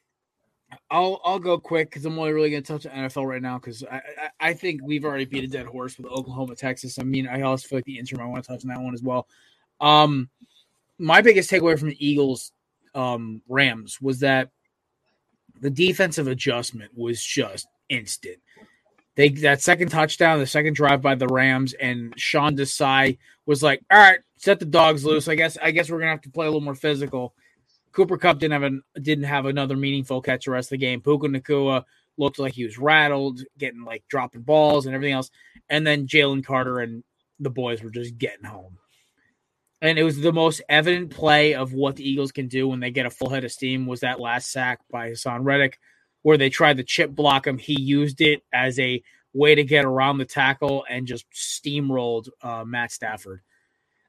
[0.90, 3.58] I'll I'll go quick because I'm only really going to touch on NFL right now
[3.58, 6.98] because I, I, I think we've already beat a dead horse with Oklahoma Texas.
[6.98, 8.94] I mean I also feel like the interim I want to touch on that one
[8.94, 9.26] as well.
[9.80, 10.28] Um,
[10.98, 12.52] my biggest takeaway from the Eagles
[12.94, 14.50] um, Rams was that
[15.60, 18.38] the defensive adjustment was just instant.
[19.16, 23.80] They that second touchdown, the second drive by the Rams, and Sean Desai was like,
[23.90, 25.28] "All right, set the dogs loose.
[25.28, 27.34] I guess I guess we're gonna have to play a little more physical."
[27.92, 31.00] Cooper Kupp didn't have an, didn't have another meaningful catch the rest of the game.
[31.00, 31.84] Puka Nacua
[32.16, 35.30] looked like he was rattled, getting like dropping balls and everything else.
[35.68, 37.04] And then Jalen Carter and
[37.38, 38.78] the boys were just getting home.
[39.80, 42.90] And it was the most evident play of what the Eagles can do when they
[42.90, 45.78] get a full head of steam was that last sack by Haason Reddick,
[46.24, 47.58] where they tried to chip block him.
[47.58, 49.02] He used it as a
[49.34, 53.42] way to get around the tackle and just steamrolled uh, Matt Stafford.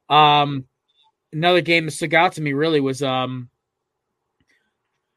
[0.08, 0.64] Um,
[1.34, 3.50] another game that stuck out to me really was um,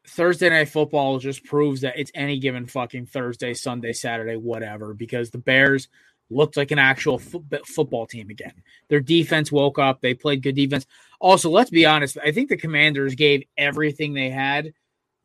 [0.08, 5.30] Thursday night football just proves that it's any given fucking Thursday, Sunday, Saturday, whatever, because
[5.30, 5.86] the Bears
[6.30, 8.64] looked like an actual fo- football team again.
[8.88, 10.00] Their defense woke up.
[10.00, 10.84] They played good defense.
[11.20, 12.18] Also, let's be honest.
[12.24, 14.72] I think the Commanders gave everything they had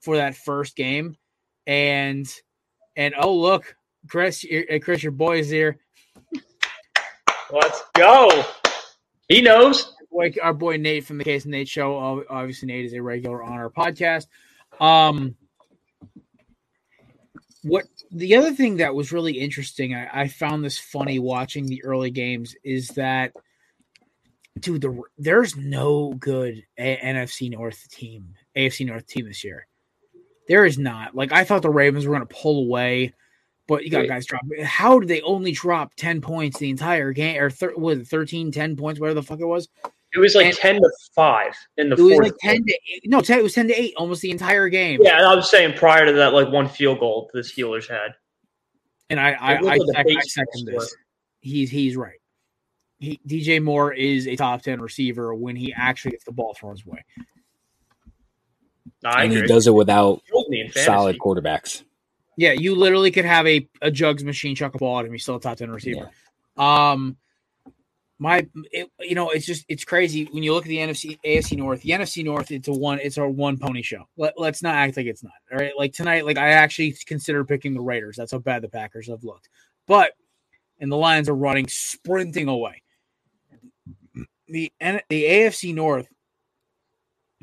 [0.02, 1.18] for that first game,
[1.68, 2.32] and
[2.96, 3.76] and oh look,
[4.08, 4.46] Chris,
[4.82, 5.80] Chris, your boy is here.
[7.52, 8.46] Let's go.
[9.28, 9.96] He knows.
[10.00, 12.26] Our boy, our boy Nate from the Case Nate Show.
[12.30, 14.28] Obviously, Nate is a regular on our podcast.
[14.80, 15.36] Um,
[17.64, 21.84] what the other thing that was really interesting, I, I found this funny watching the
[21.84, 23.34] early games is that,
[24.60, 29.66] dude, the, there's no good A- NFC North team, AFC North team this year.
[30.48, 31.16] There is not.
[31.16, 33.14] Like I thought the Ravens were going to pull away,
[33.68, 34.42] but you got guys drop.
[34.64, 38.52] How did they only drop ten points the entire game, or thir- was it 13,
[38.52, 39.70] 10 points, whatever the fuck it was?
[40.14, 41.96] It was like and ten to five in the.
[41.96, 43.02] It was like ten to eight.
[43.06, 45.00] no, 10, it was ten to eight almost the entire game.
[45.02, 48.14] Yeah, I was saying prior to that, like one field goal the Steelers had.
[49.10, 50.96] And I, I, I, I, second this.
[51.42, 52.20] He's he's right.
[53.00, 56.74] He, DJ Moore is a top ten receiver when he actually gets the ball thrown
[56.74, 57.04] his way.
[59.04, 60.22] And he does it without
[60.72, 61.84] solid quarterbacks.
[62.36, 65.12] Yeah, you literally could have a, a jugs machine chuck a ball at him.
[65.12, 66.10] He's still a top ten receiver.
[66.58, 66.92] Yeah.
[66.92, 67.18] Um,
[68.20, 71.58] my it, you know it's just it's crazy when you look at the NFC AFC
[71.58, 74.76] North the NFC North it's a one it's a one pony show Let, us not
[74.76, 78.16] act like it's not all right like tonight like I actually consider picking the Raiders
[78.16, 79.50] that's how bad the Packers have looked
[79.88, 80.14] but
[80.80, 82.84] and the Lions are running sprinting away
[84.48, 84.72] the
[85.10, 86.08] the AFC North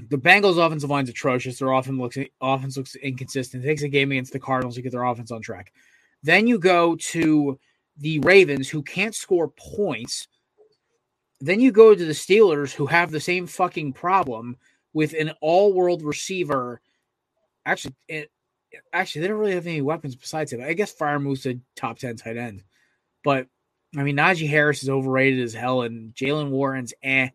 [0.08, 3.88] the Bengals offensive line is atrocious their offense looks offense looks inconsistent it takes a
[3.88, 5.72] game against the Cardinals to get their offense on track
[6.22, 7.58] then you go to
[7.98, 10.28] the Ravens who can't score points
[11.40, 14.56] then you go to the Steelers, who have the same fucking problem
[14.92, 16.80] with an all-world receiver.
[17.64, 18.30] Actually, it,
[18.92, 20.62] actually, they don't really have any weapons besides him.
[20.62, 22.62] I guess Freiermuth's a top ten tight end,
[23.24, 23.46] but
[23.96, 27.30] I mean Najee Harris is overrated as hell, and Jaylen Warren's eh.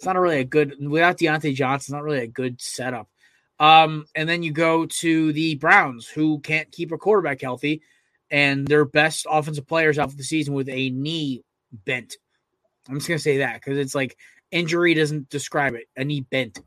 [0.00, 1.76] It's not really a good without Diontae Johnson.
[1.76, 3.06] It's not really a good setup.
[3.58, 7.82] Um, and then you go to the Browns, who can't keep a quarterback healthy,
[8.30, 11.44] and their best offensive players out for the season with a knee
[11.84, 12.16] bent.
[12.88, 14.16] I'm just gonna say that because it's like
[14.50, 15.86] injury doesn't describe it.
[15.94, 16.60] A knee bent.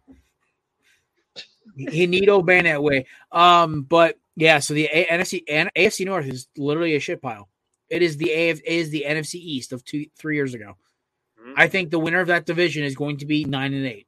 [1.76, 3.08] he need obey that way.
[3.32, 7.50] Um, but yeah, so the a- NFC and AFC North is literally a shit pile.
[7.90, 10.78] It is the AF is the NFC East of two three years ago.
[11.44, 11.54] Mm-hmm.
[11.58, 14.08] I think the winner of that division is going to be nine and eight,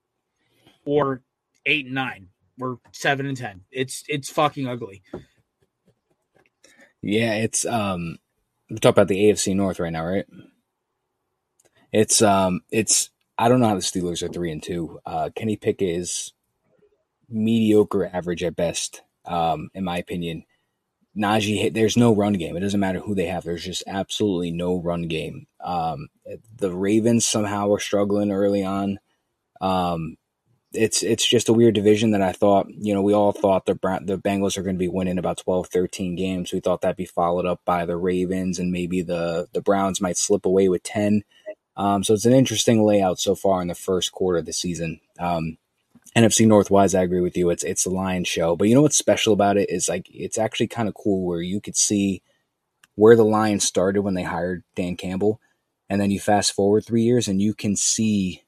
[0.85, 1.21] or
[1.65, 3.61] eight and nine, or seven and ten.
[3.71, 5.03] It's it's fucking ugly.
[7.01, 8.17] Yeah, it's um.
[8.69, 10.25] We're talking about the AFC North right now, right?
[11.91, 14.99] It's um, it's I don't know how the Steelers are three and two.
[15.05, 16.33] Uh, Kenny Pickett is
[17.29, 20.43] mediocre, average at best, um, in my opinion.
[21.17, 22.57] Najee, there's no run game.
[22.57, 23.43] It doesn't matter who they have.
[23.43, 25.47] There's just absolutely no run game.
[25.63, 26.09] Um,
[26.57, 28.99] the Ravens somehow are struggling early on.
[29.61, 30.17] Um,
[30.73, 33.75] it's it's just a weird division that I thought, you know, we all thought the
[34.03, 36.51] the Bengals are going to be winning about 12, 13 games.
[36.51, 40.17] We thought that'd be followed up by the Ravens and maybe the the Browns might
[40.17, 41.23] slip away with 10.
[41.77, 44.99] Um, so it's an interesting layout so far in the first quarter of the season.
[45.19, 45.57] Um,
[46.15, 47.49] NFC Northwise, I agree with you.
[47.49, 50.37] It's it's the Lions show, but you know what's special about it is like it's
[50.37, 52.21] actually kind of cool where you could see
[52.95, 55.41] where the Lions started when they hired Dan Campbell,
[55.89, 58.43] and then you fast forward three years and you can see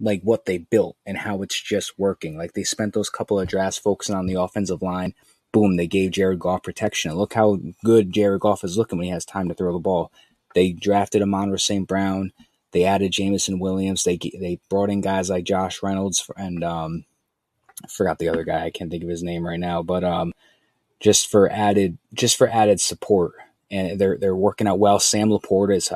[0.00, 2.36] like what they built and how it's just working.
[2.36, 5.14] Like they spent those couple of drafts focusing on the offensive line.
[5.52, 7.10] Boom, they gave Jared Goff protection.
[7.10, 9.78] And look how good Jared Goff is looking when he has time to throw the
[9.78, 10.10] ball.
[10.54, 11.86] They drafted Amon St.
[11.86, 12.32] Brown.
[12.72, 14.04] They added Jameson Williams.
[14.04, 17.04] They they brought in guys like Josh Reynolds and um,
[17.84, 18.64] I forgot the other guy.
[18.64, 20.32] I can't think of his name right now, but um,
[21.00, 23.32] just for added just for added support.
[23.70, 24.98] And they're they're working out well.
[24.98, 25.90] Sam LaPorta is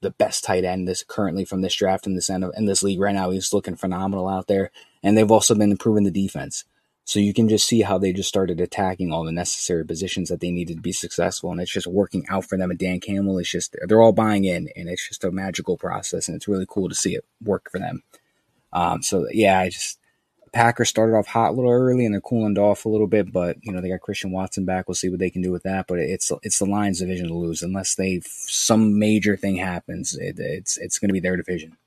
[0.00, 2.82] the best tight end this currently from this draft in this end of, in this
[2.82, 3.28] league right now.
[3.28, 4.70] He's looking phenomenal out there,
[5.02, 6.64] and they've also been improving the defense.
[7.08, 10.40] So you can just see how they just started attacking all the necessary positions that
[10.40, 12.68] they needed to be successful, and it's just working out for them.
[12.70, 16.28] And Dan Campbell is just they're all buying in, and it's just a magical process,
[16.28, 18.02] and it's really cool to see it work for them.
[18.74, 19.98] Um, so yeah, I just
[20.52, 23.56] Packers started off hot a little early, and they're cooling off a little bit, but
[23.62, 24.86] you know they got Christian Watson back.
[24.86, 25.86] We'll see what they can do with that.
[25.86, 30.14] But it's it's the Lions' division to lose unless they some major thing happens.
[30.14, 31.78] It, it's it's going to be their division.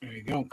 [0.00, 0.48] There you go.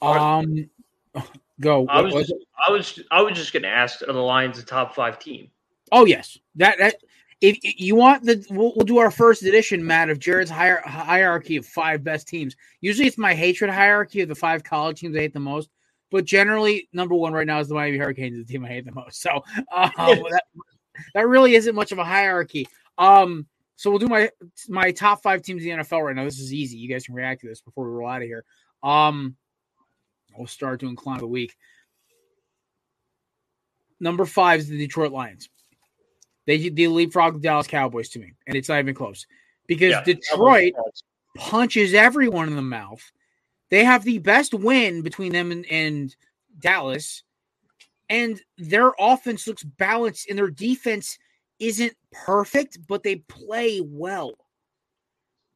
[0.00, 0.70] Um,
[1.60, 1.86] Go.
[1.88, 2.32] I was, was
[2.68, 5.50] I was I was just going to ask: Are the Lions a top five team?
[5.90, 6.96] Oh yes, that that
[7.40, 10.82] if, if you want the we'll, we'll, do our first edition, Matt, of Jared's hier-
[10.84, 12.54] hierarchy of five best teams.
[12.80, 15.68] Usually, it's my hatred hierarchy of the five college teams I hate the most.
[16.10, 18.92] But generally, number one right now is the Miami Hurricanes, the team I hate the
[18.92, 19.20] most.
[19.20, 19.42] So
[19.74, 20.44] um, that,
[21.14, 22.66] that really isn't much of a hierarchy.
[22.96, 24.30] Um, so we'll do my
[24.68, 26.24] my top five teams in the NFL right now.
[26.24, 26.76] This is easy.
[26.78, 28.44] You guys can react to this before we roll out of here.
[28.82, 29.36] Um,
[30.38, 31.56] We'll start doing climb of the week.
[34.00, 35.48] Number five is the Detroit Lions.
[36.46, 39.26] They they leapfrog the Dallas Cowboys to me, and it's not even close
[39.66, 40.72] because yeah, Detroit
[41.36, 43.02] punches everyone in the mouth.
[43.70, 46.16] They have the best win between them and, and
[46.58, 47.22] Dallas,
[48.08, 51.18] and their offense looks balanced, and their defense
[51.58, 54.32] isn't perfect, but they play well.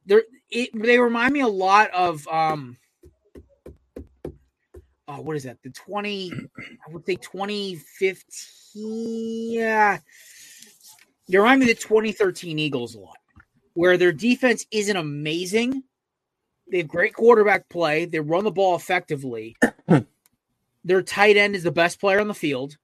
[0.05, 2.77] They're, it, they remind me a lot of um,
[5.13, 5.61] oh, what is that?
[5.63, 6.31] The 20,
[6.87, 9.53] I would say 2015.
[9.53, 9.99] Yeah.
[11.27, 13.17] You remind me of the 2013 Eagles a lot,
[13.73, 15.83] where their defense isn't amazing.
[16.69, 18.05] They have great quarterback play.
[18.05, 19.55] They run the ball effectively.
[20.83, 22.77] their tight end is the best player on the field.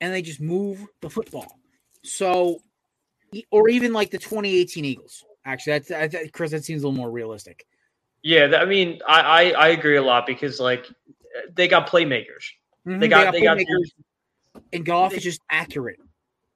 [0.00, 1.58] And they just move the football.
[2.04, 2.60] So,
[3.50, 5.24] or even like the 2018 Eagles.
[5.44, 7.66] Actually, that's, Chris, that seems a little more realistic.
[8.22, 10.86] Yeah, I mean, I, I, I agree a lot because like
[11.54, 12.44] they got playmakers.
[12.86, 15.98] Mm-hmm, they got they got, they got and Goff is just accurate.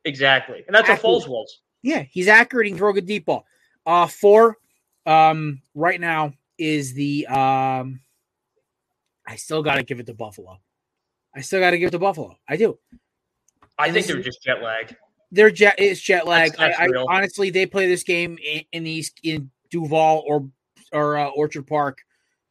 [0.05, 1.05] Exactly, and that's accurate.
[1.05, 1.61] what Foles was.
[1.83, 2.67] Yeah, he's accurate.
[2.67, 3.47] He can throw a good deep ball.
[3.87, 4.59] Uh, four,
[5.07, 8.01] um, right now is the um.
[9.27, 10.59] I still got to give it to Buffalo.
[11.35, 12.37] I still got to give it to Buffalo.
[12.49, 12.79] I do.
[13.79, 14.97] I and think they're just jet lag.
[15.31, 15.77] They're jet.
[15.79, 16.51] It's jet lag.
[16.57, 20.49] That's, that's I, I, honestly, they play this game in, in the in Duval or
[20.93, 21.99] or uh, Orchard Park,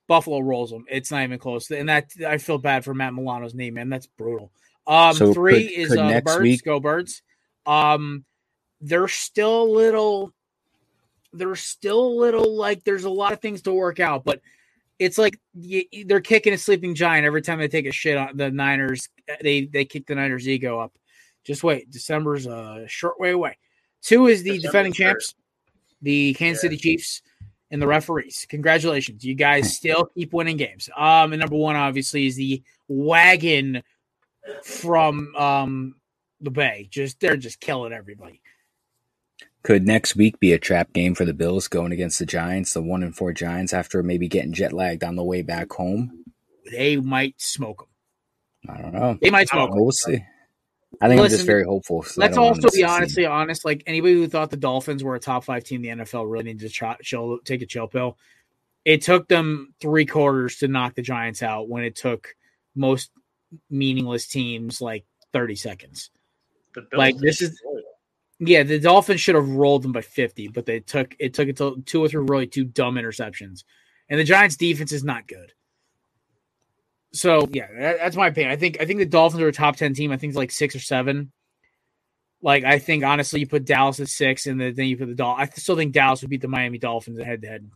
[0.08, 0.86] Buffalo rolls them.
[0.90, 1.70] It's not even close.
[1.72, 3.90] And that I feel bad for Matt Milano's name, man.
[3.90, 4.52] That's brutal.
[4.88, 6.42] Um, so three could, is could uh, Birds.
[6.42, 6.64] Week...
[6.64, 7.22] Go Birds.
[7.66, 8.26] Um,
[8.82, 10.34] they're still a little.
[11.34, 14.42] They're still a little like there's a lot of things to work out, but
[15.00, 18.52] it's like they're kicking a sleeping giant every time they take a shit on the
[18.52, 19.08] Niners.
[19.42, 20.92] They they kick the Niners' ego up.
[21.46, 23.58] Just wait, December's a short way away.
[24.02, 25.36] Two is the December's defending champs,
[26.02, 26.70] the Kansas yeah.
[26.70, 27.22] City Chiefs
[27.72, 28.46] and the referees.
[28.50, 29.24] Congratulations.
[29.24, 30.90] You guys still keep winning games.
[30.96, 33.82] Um, and number one, obviously, is the wagon
[34.64, 35.96] from um
[36.42, 36.88] the Bay.
[36.92, 38.42] Just they're just killing everybody.
[39.64, 42.82] Could next week be a trap game for the Bills going against the Giants, the
[42.82, 46.24] one and four Giants, after maybe getting jet lagged on the way back home?
[46.72, 47.88] They might smoke
[48.66, 48.76] them.
[48.76, 49.18] I don't know.
[49.22, 49.70] They might smoke.
[49.74, 50.24] We'll see.
[51.02, 52.04] I think Listen, I'm just very hopeful.
[52.04, 53.66] So let's also be honestly honest.
[53.66, 56.44] Like anybody who thought the Dolphins were a top five team in the NFL really
[56.46, 58.20] needed to chill, take a chill pill.
[58.86, 62.36] It took them three quarters to knock the Giants out when it took
[62.76, 63.10] most
[63.70, 66.12] meaningless teams like 30 seconds.
[66.94, 67.60] Like this is
[68.40, 71.58] Yeah, the Dolphins should have rolled them by 50, but they took it took it
[71.58, 73.64] to two or three really two dumb interceptions.
[74.08, 75.52] And the Giants defense is not good.
[77.14, 78.52] So yeah, that, that's my opinion.
[78.52, 80.12] I think I think the Dolphins are a top 10 team.
[80.12, 81.32] I think it's like six or seven.
[82.42, 85.52] Like I think honestly, you put Dallas at six, and then you put the Dolphins.
[85.56, 87.70] I still think Dallas would beat the Miami Dolphins head to head.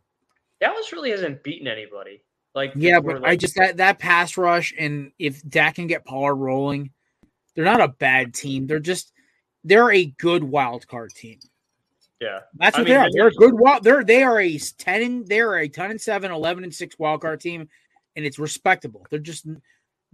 [0.60, 2.22] Dallas really hasn't beaten anybody.
[2.56, 6.06] Like yeah, but like, I just that that pass rush, and if Dak can get
[6.06, 6.92] Pollard rolling,
[7.54, 8.66] they're not a bad team.
[8.66, 9.12] They're just
[9.66, 11.40] they're a good wild card team.
[12.22, 13.10] Yeah, that's what I mean, they are.
[13.12, 13.84] They're a good wild.
[13.84, 15.26] They're they are a ten.
[15.26, 17.68] They're a ten and seven, 11 and six wild card team,
[18.16, 19.06] and it's respectable.
[19.10, 19.48] They're just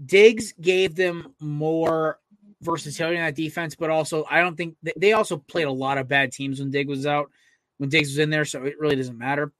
[0.03, 2.19] Diggs gave them more
[2.61, 6.07] versatility in that defense, but also I don't think they also played a lot of
[6.07, 7.31] bad teams when Diggs was out,
[7.77, 9.51] when Diggs was in there, so it really doesn't matter.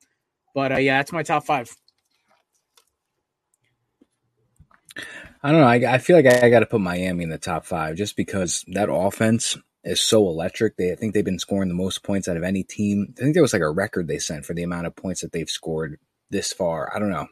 [0.54, 1.76] But uh, yeah, that's my top five.
[5.44, 5.68] I don't know.
[5.68, 8.16] I, I feel like I, I got to put Miami in the top five just
[8.16, 10.78] because that offense is so electric.
[10.78, 13.14] They I think they've been scoring the most points out of any team.
[13.18, 15.32] I think there was like a record they sent for the amount of points that
[15.32, 16.00] they've scored
[16.30, 16.92] this far.
[16.96, 17.28] I don't know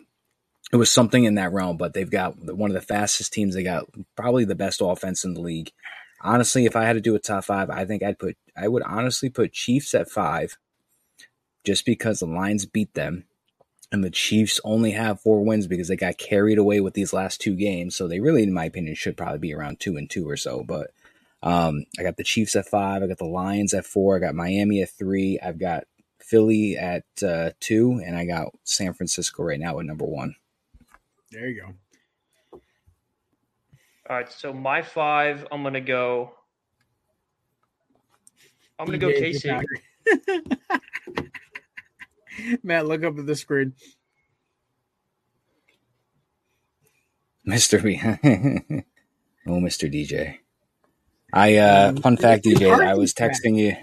[0.71, 3.55] it was something in that realm, but they've got one of the fastest teams.
[3.55, 5.71] They got probably the best offense in the league.
[6.21, 8.83] Honestly, if I had to do a top five, I think I'd put, I would
[8.83, 10.57] honestly put Chiefs at five
[11.65, 13.25] just because the Lions beat them.
[13.91, 17.41] And the Chiefs only have four wins because they got carried away with these last
[17.41, 17.95] two games.
[17.95, 20.63] So they really, in my opinion, should probably be around two and two or so.
[20.63, 20.91] But
[21.41, 23.01] um, I got the Chiefs at five.
[23.01, 24.15] I got the Lions at four.
[24.15, 25.39] I got Miami at three.
[25.43, 25.85] I've got
[26.19, 27.99] Philly at uh, two.
[28.05, 30.35] And I got San Francisco right now at number one.
[31.31, 31.73] There you go.
[34.09, 36.31] All right, so my five, I'm gonna go.
[38.79, 39.63] I'm gonna go KC.
[42.63, 43.73] Matt, look up at the screen.
[47.47, 47.83] Mr.
[47.83, 47.99] B.
[49.47, 49.91] oh, Mr.
[49.93, 50.37] DJ.
[51.31, 53.75] I uh fun fact, DJ, I was texting you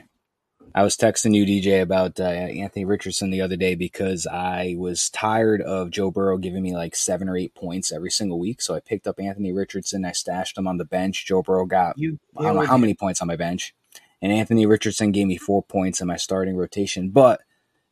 [0.77, 5.09] I was texting you, DJ, about uh, Anthony Richardson the other day because I was
[5.09, 8.61] tired of Joe Burrow giving me like seven or eight points every single week.
[8.61, 10.05] So I picked up Anthony Richardson.
[10.05, 11.25] I stashed him on the bench.
[11.25, 13.75] Joe Burrow got you, I don't know how many points on my bench,
[14.21, 17.09] and Anthony Richardson gave me four points in my starting rotation.
[17.09, 17.41] But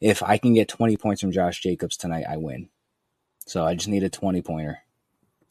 [0.03, 2.69] if I can get twenty points from Josh Jacobs tonight, I win.
[3.47, 4.81] So I just need a twenty pointer.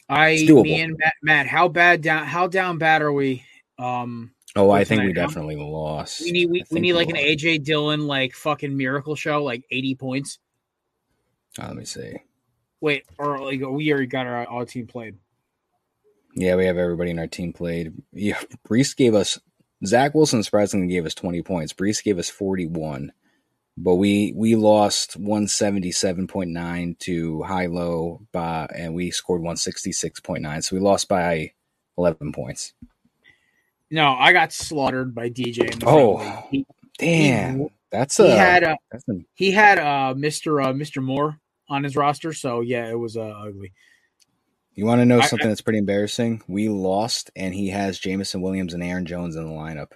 [0.07, 2.27] I me and Matt, Matt, how bad down?
[2.27, 3.43] How down bad are we?
[3.79, 6.21] Um, Oh, I think we definitely lost.
[6.21, 9.95] We need we, we need like an AJ Dillon like fucking miracle show, like eighty
[9.95, 10.37] points.
[11.59, 12.17] Oh, let me see.
[12.79, 15.15] Wait, or like we already got our, our team played.
[16.35, 17.93] Yeah, we have everybody in our team played.
[18.11, 19.39] Yeah, Breece gave us
[19.85, 21.73] Zach Wilson surprisingly gave us twenty points.
[21.73, 23.11] Breece gave us forty one,
[23.75, 29.09] but we we lost one seventy seven point nine to high low by, and we
[29.09, 30.61] scored one sixty six point nine.
[30.61, 31.53] So we lost by
[31.97, 32.73] eleven points.
[33.93, 35.83] No, I got slaughtered by DJ.
[35.85, 36.65] oh, he,
[36.97, 37.59] damn!
[37.59, 40.65] He, that's a, he had a, that's a, he had uh Mr.
[40.65, 40.99] Uh, Mr.
[40.99, 43.71] Moore on his roster, so yeah, it was uh, ugly.
[44.73, 46.41] You want to know something I, that's pretty embarrassing?
[46.47, 49.91] We lost, and he has Jameson Williams and Aaron Jones in the lineup,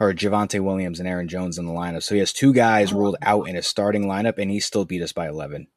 [0.00, 2.02] or Javonte Williams and Aaron Jones in the lineup.
[2.02, 5.02] So he has two guys ruled out in his starting lineup, and he still beat
[5.02, 5.68] us by eleven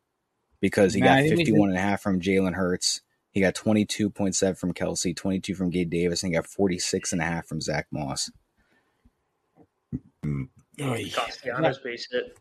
[0.62, 3.02] because he got 51 and a half from Jalen Hurts
[3.36, 7.26] he got 22.7 from Kelce, 22 from Gabe Davis, and he got 46 and a
[7.26, 8.32] half from Zack Moss.
[10.24, 10.96] Oh,
[11.62, 12.38] that, base hit.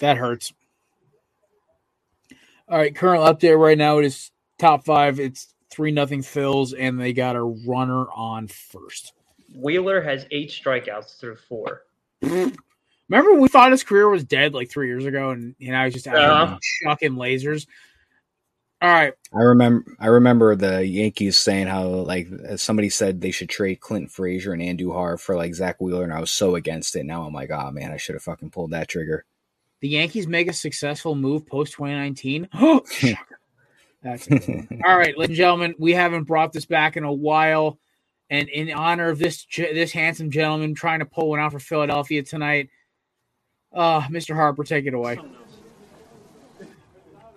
[0.00, 0.52] That hurts.
[2.68, 5.20] All right, current update right now it is top five.
[5.20, 9.12] It's three nothing Phils, and they got a runner on first.
[9.54, 11.82] Wheeler has eight strikeouts through four.
[12.22, 15.84] Remember we thought his career was dead like three years ago, and you know, I
[15.84, 16.58] was just out uh-huh.
[16.82, 17.68] chucking lasers.
[18.82, 19.14] All right.
[19.32, 24.10] I remember I remember the Yankees saying how like somebody said they should trade Clint
[24.10, 27.04] Frazier and Andujar for like Zack Wheeler, and I was so against it.
[27.04, 29.24] Now I'm like, oh man, I should have fucking pulled that trigger.
[29.80, 32.48] The Yankees make a successful move post 2019.
[34.02, 35.74] That's all right, ladies and gentlemen.
[35.78, 37.78] We haven't brought this back in a while,
[38.28, 42.22] and in honor of this this handsome gentleman trying to pull one out for Philadelphia
[42.22, 42.68] tonight,
[43.72, 44.34] uh, Mr.
[44.34, 45.18] Harper, take it away.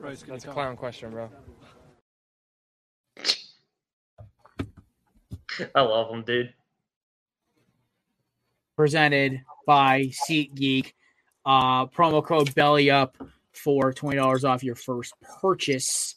[0.01, 1.29] That's a clown question, bro.
[5.75, 6.53] I love them, dude.
[8.77, 10.93] Presented by SeatGeek.
[11.45, 13.17] Uh, promo code Belly Up
[13.53, 16.15] for twenty dollars off your first purchase.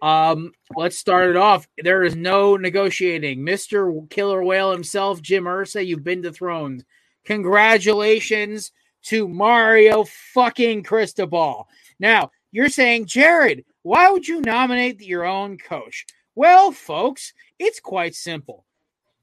[0.00, 1.68] Um, let's start it off.
[1.82, 3.42] There is no negotiating.
[3.44, 6.84] Mister Killer Whale himself, Jim Irsay, you've been dethroned.
[7.24, 8.72] Congratulations
[9.02, 11.68] to Mario fucking Cristobal.
[11.98, 16.06] Now, you're saying, Jared, why would you nominate your own coach?
[16.34, 18.64] Well, folks, it's quite simple.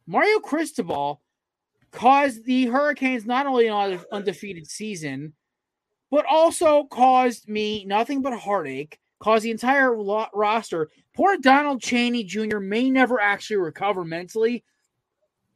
[0.08, 1.22] Mario Cristobal
[1.92, 5.34] caused the Hurricanes not only an undefeated season,
[6.12, 9.96] but also caused me nothing but heartache, caused the entire
[10.34, 10.90] roster.
[11.16, 12.60] Poor Donald Chaney Jr.
[12.60, 14.64] may never actually recover mentally,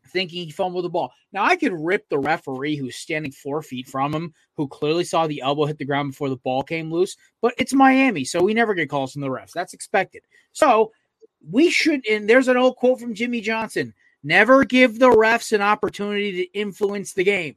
[0.10, 1.12] thinking he fumbled the ball.
[1.32, 5.28] Now, I could rip the referee who's standing four feet from him, who clearly saw
[5.28, 8.54] the elbow hit the ground before the ball came loose, but it's Miami, so we
[8.54, 9.52] never get calls from the refs.
[9.52, 10.24] That's expected.
[10.52, 10.92] So
[11.50, 13.94] we should, and there's an old quote from Jimmy Johnson
[14.24, 17.56] never give the refs an opportunity to influence the game.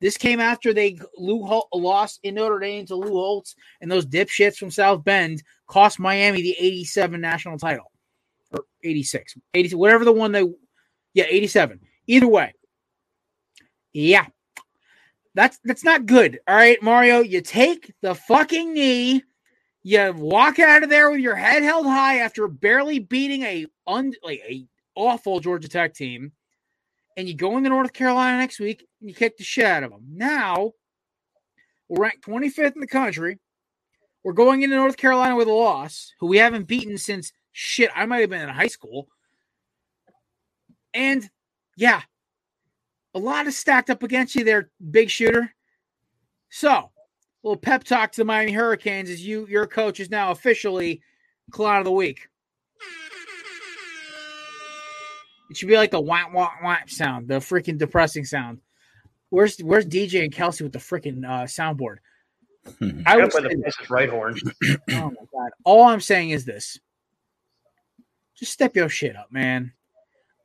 [0.00, 4.04] This came after they Lou Hol- lost in Notre Dame to Lou Holtz and those
[4.04, 7.90] dipshits from South Bend cost Miami the 87 national title
[8.52, 10.44] or 86, 80, whatever the one they,
[11.16, 11.80] yeah, 87.
[12.06, 12.52] Either way,
[13.94, 14.26] yeah,
[15.34, 16.38] that's that's not good.
[16.46, 19.24] All right, Mario, you take the fucking knee,
[19.82, 24.12] you walk out of there with your head held high after barely beating a un,
[24.22, 26.32] like a awful Georgia Tech team,
[27.16, 29.90] and you go into North Carolina next week and you kick the shit out of
[29.90, 30.04] them.
[30.12, 30.72] Now,
[31.88, 33.38] we're ranked 25th in the country.
[34.22, 37.90] We're going into North Carolina with a loss, who we haven't beaten since shit.
[37.96, 39.08] I might have been in high school.
[40.96, 41.28] And
[41.76, 42.00] yeah,
[43.14, 45.54] a lot is stacked up against you there, big shooter.
[46.48, 46.90] So, a
[47.42, 51.02] little pep talk to the Miami Hurricanes as you your coach is now officially
[51.50, 52.28] clown of the week.
[55.50, 58.62] It should be like the whap whap whap sound, the freaking depressing sound.
[59.28, 61.96] Where's Where's DJ and Kelsey with the freaking uh, soundboard?
[63.04, 64.40] I would the Princess right horn.
[64.64, 65.50] oh my god!
[65.62, 66.80] All I'm saying is this:
[68.34, 69.74] just step your shit up, man.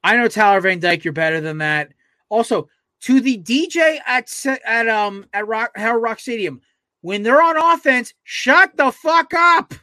[0.03, 1.91] I know Tyler Van Dyke, you're better than that.
[2.29, 2.69] Also,
[3.01, 6.61] to the DJ at at um at Rock Howard Rock Stadium,
[7.01, 9.73] when they're on offense, shut the fuck up.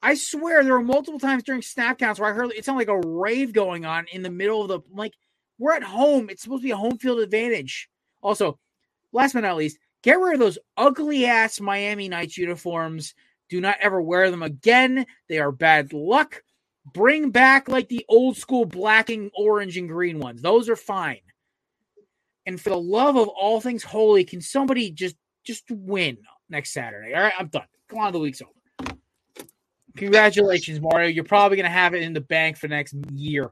[0.00, 3.04] I swear there were multiple times during snap counts where I heard it sounded like
[3.04, 5.14] a rave going on in the middle of the like
[5.58, 6.30] we're at home.
[6.30, 7.88] It's supposed to be a home field advantage.
[8.22, 8.58] Also,
[9.12, 13.14] last but not least, get rid of those ugly ass Miami Nights uniforms.
[13.48, 15.06] Do not ever wear them again.
[15.28, 16.42] They are bad luck.
[16.92, 20.42] Bring back like the old school black and orange and green ones.
[20.42, 21.20] Those are fine.
[22.46, 26.18] And for the love of all things holy, can somebody just just win
[26.48, 27.14] next Saturday?
[27.14, 27.66] All right, I'm done.
[27.88, 28.94] Come on, the week's over.
[29.96, 31.08] Congratulations, Mario.
[31.08, 33.50] You're probably going to have it in the bank for next year.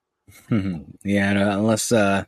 [0.50, 2.24] yeah, no, unless uh,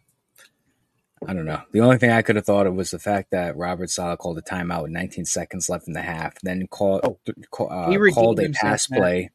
[1.26, 1.62] I don't know.
[1.72, 4.38] The only thing I could have thought of was the fact that Robert Saleh called
[4.38, 7.18] a timeout with 19 seconds left in the half, then called oh,
[7.64, 9.30] uh, called a pass play.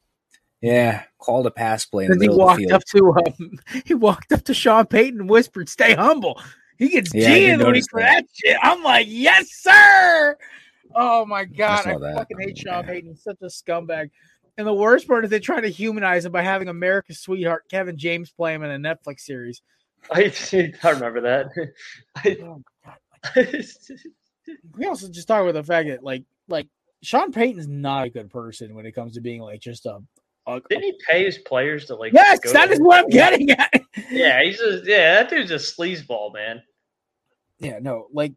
[0.62, 3.94] Yeah, called a pass play in the he walked of the up to um, he
[3.94, 6.42] walked up to Sean Payton and whispered, "Stay humble."
[6.78, 8.24] He gets Yeah, I G in the week for that.
[8.24, 8.58] that shit.
[8.62, 10.38] I'm like, yes, sir.
[10.96, 12.16] Oh my god, saw I, that.
[12.16, 12.90] fucking hate Sean Yeah.
[12.92, 13.10] Payton.
[13.12, 14.10] He's such a scumbag.
[14.58, 17.98] And the worst part is they try to humanize him by having America's sweetheart Kevin
[17.98, 19.62] James play him in a Netflix series.
[20.12, 20.34] I,
[20.84, 21.48] I remember that.
[22.16, 22.94] I, Oh my
[23.36, 23.66] god.
[24.78, 26.68] We also just talk about the fact that like like
[27.04, 30.00] Sean Payton's not a good person when it comes to being like just a,
[30.48, 32.14] a, didn't he pay his players to like?
[32.14, 33.82] yes, that is what I'm getting at.
[34.10, 35.16] Yeah, he's just yeah.
[35.16, 36.64] That dude's a sleazeball, man.
[37.60, 38.34] yeah, no, like,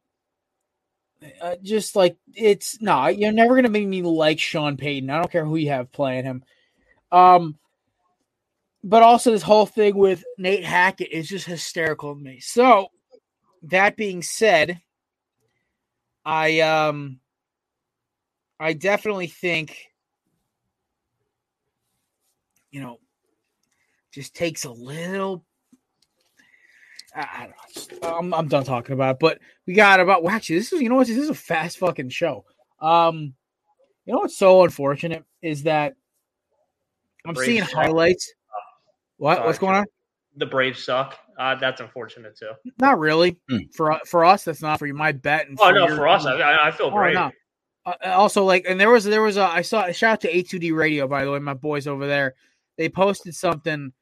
[1.41, 5.11] uh, just like it's no, you're never gonna make me like Sean Payton.
[5.11, 6.43] I don't care who you have playing him.
[7.13, 7.59] Um,
[8.83, 12.41] but also this whole thing with Nate Hackett is just hysterical to me.
[12.41, 12.89] So,
[13.63, 14.81] that being said,
[16.25, 17.21] I um,
[18.59, 19.89] I definitely think,
[22.71, 22.99] you know,
[24.12, 25.45] just takes a little
[27.14, 28.09] I, I don't know.
[28.18, 30.89] I'm, I'm done talking about it, but we got about well, actually this is you
[30.89, 32.45] know what this is a fast fucking show.
[32.81, 33.35] Um,
[34.05, 35.95] you know what's so unfortunate is that
[37.27, 37.73] I'm Braves seeing suck.
[37.73, 38.33] highlights.
[39.16, 39.47] What Sorry.
[39.47, 39.85] what's going on?
[40.37, 41.18] The Braves suck.
[41.39, 42.53] Uh, that's unfortunate too.
[42.79, 43.59] Not really Hmm.
[43.75, 44.45] for for us.
[44.45, 44.95] That's not for you.
[44.95, 45.49] My bet.
[45.49, 47.14] And Oh no, your- for us, I, I I feel Oh, great.
[47.14, 47.31] no.
[47.87, 50.75] Uh, also, like, and there was there was a I saw shout out to A2D
[50.75, 52.35] Radio by the way, my boys over there.
[52.81, 53.93] They posted something.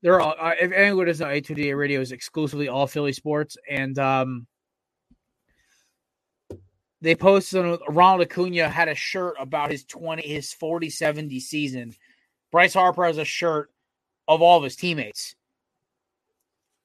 [0.00, 3.98] They're all uh, if anyone doesn't know, A2D Radio is exclusively all Philly sports, and
[3.98, 4.46] um,
[7.02, 11.92] they posted on Ronald Acuna had a shirt about his twenty his 40 70 season.
[12.50, 13.70] Bryce Harper has a shirt
[14.26, 15.34] of all of his teammates.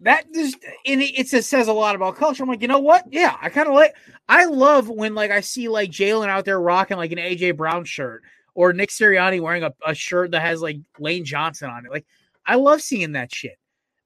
[0.01, 2.43] That just and it, it says a lot about culture.
[2.43, 3.05] I'm like, you know what?
[3.11, 3.95] Yeah, I kind of like.
[4.27, 7.85] I love when like I see like Jalen out there rocking like an AJ Brown
[7.85, 8.23] shirt
[8.55, 11.91] or Nick Sirianni wearing a, a shirt that has like Lane Johnson on it.
[11.91, 12.05] Like
[12.45, 13.57] I love seeing that shit.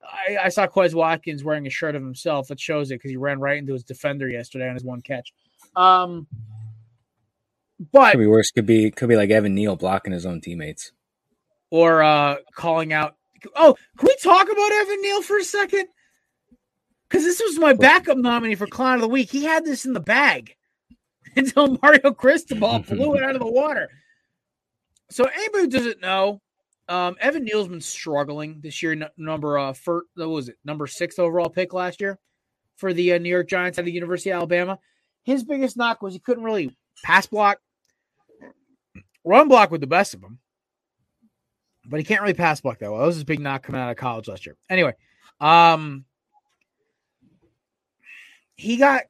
[0.04, 3.18] I, I saw Quez Watkins wearing a shirt of himself that shows it because he
[3.18, 5.34] ran right into his defender yesterday on his one catch.
[5.76, 6.28] Um,
[7.92, 8.52] but Could be worse.
[8.52, 10.92] Could be could be like Evan Neal blocking his own teammates.
[11.72, 13.16] or uh calling out
[13.56, 15.88] Oh, can we talk about Evan Neal for a second?
[17.10, 19.30] Because this was my backup nominee for Clown of the Week.
[19.30, 20.56] He had this in the bag
[21.36, 23.90] until Mario Cristobal blew it out of the water.
[25.14, 26.42] So anybody who doesn't know,
[26.90, 28.94] um, Evan Neal's been struggling this year.
[28.94, 30.58] N- number uh, for what was it?
[30.66, 32.18] Number six overall pick last year
[32.78, 34.80] for the uh, New York Giants at the University of Alabama.
[35.22, 37.60] His biggest knock was he couldn't really pass block,
[39.24, 40.40] run block with the best of them,
[41.86, 43.02] but he can't really pass block that well.
[43.02, 44.58] That was his big knock coming out of college last year.
[44.68, 44.94] Anyway,
[45.40, 46.06] um,
[48.56, 49.04] he got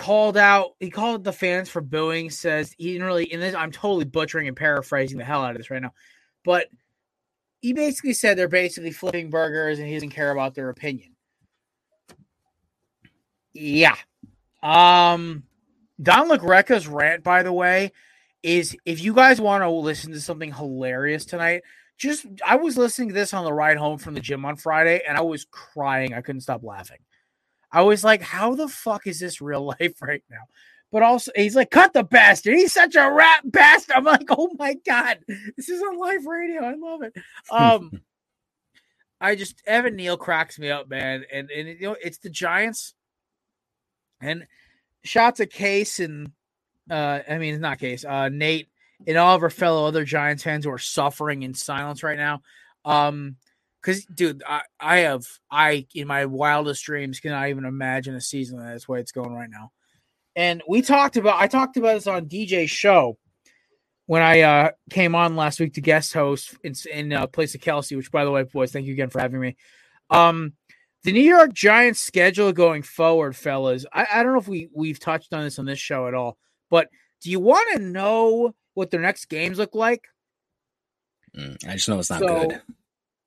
[0.00, 0.70] called out.
[0.80, 2.30] He called the fans for booing.
[2.30, 3.30] Says he didn't really.
[3.32, 5.92] And this, I'm totally butchering and paraphrasing the hell out of this right now,
[6.42, 6.68] but
[7.60, 11.14] he basically said they're basically flipping burgers and he doesn't care about their opinion.
[13.52, 13.96] Yeah.
[14.62, 15.44] Um,
[16.02, 17.92] Don LaGreca's rant, by the way,
[18.42, 21.62] is if you guys want to listen to something hilarious tonight,
[21.98, 25.02] just I was listening to this on the ride home from the gym on Friday
[25.06, 26.14] and I was crying.
[26.14, 27.00] I couldn't stop laughing.
[27.72, 30.44] I was like, how the fuck is this real life right now?
[30.92, 32.54] But also, he's like, cut the bastard.
[32.54, 33.94] He's such a rat bastard.
[33.96, 35.18] I'm like, oh my God,
[35.56, 36.64] this is on live radio.
[36.64, 37.14] I love it.
[37.50, 38.02] Um,
[39.20, 41.24] I just, Evan Neal cracks me up, man.
[41.32, 42.94] And, and you know, it's the Giants.
[44.20, 44.46] And
[45.04, 46.32] shots at Case and,
[46.90, 48.68] uh, I mean, it's not Case, uh, Nate
[49.06, 52.42] and all of our fellow other Giants fans who are suffering in silence right now.
[52.84, 53.36] Um,
[53.80, 58.58] because dude, I, I have I in my wildest dreams cannot even imagine a season
[58.58, 59.72] that's way it's going right now.
[60.36, 63.18] And we talked about I talked about this on DJ's show
[64.06, 67.60] when I uh, came on last week to guest host in, in uh, place of
[67.60, 69.56] Kelsey, which by the way, boys, thank you again for having me.
[70.10, 70.54] Um,
[71.04, 73.86] the New York Giants schedule going forward, fellas.
[73.92, 76.36] I, I don't know if we we've touched on this on this show at all,
[76.70, 76.88] but
[77.22, 80.04] do you want to know what their next games look like?
[81.36, 82.62] Mm, I just know it's not So, good.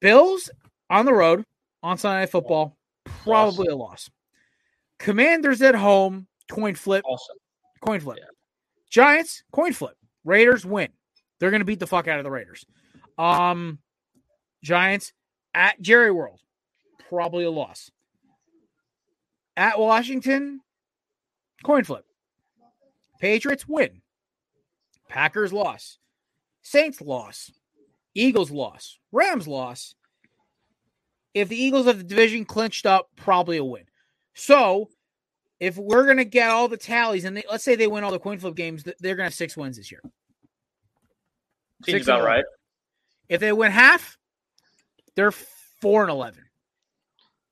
[0.03, 0.49] Bills
[0.89, 1.45] on the road
[1.81, 2.75] on Sunday Night Football,
[3.05, 4.09] probably a loss.
[4.99, 7.37] Commanders at home, coin flip, Awesome.
[7.79, 8.17] coin flip.
[8.19, 8.27] Yeah.
[8.89, 9.95] Giants, coin flip.
[10.25, 10.89] Raiders win.
[11.39, 12.65] They're going to beat the fuck out of the Raiders.
[13.17, 13.79] Um,
[14.61, 15.13] Giants
[15.53, 16.41] at Jerry World,
[17.07, 17.89] probably a loss.
[19.55, 20.59] At Washington,
[21.63, 22.03] coin flip.
[23.21, 24.01] Patriots win.
[25.07, 25.97] Packers loss.
[26.61, 27.51] Saints loss.
[28.16, 28.97] Eagles loss.
[29.11, 29.95] Rams loss.
[31.34, 33.86] If the Eagles of the division clinched up, probably a win.
[34.36, 34.89] So,
[35.59, 38.20] if we're gonna get all the tallies, and they, let's say they win all the
[38.20, 40.01] coin flip games, they're gonna have six wins this year.
[41.84, 42.45] Seems Six about right.
[43.30, 44.18] If they win half,
[45.16, 46.43] they're four and eleven.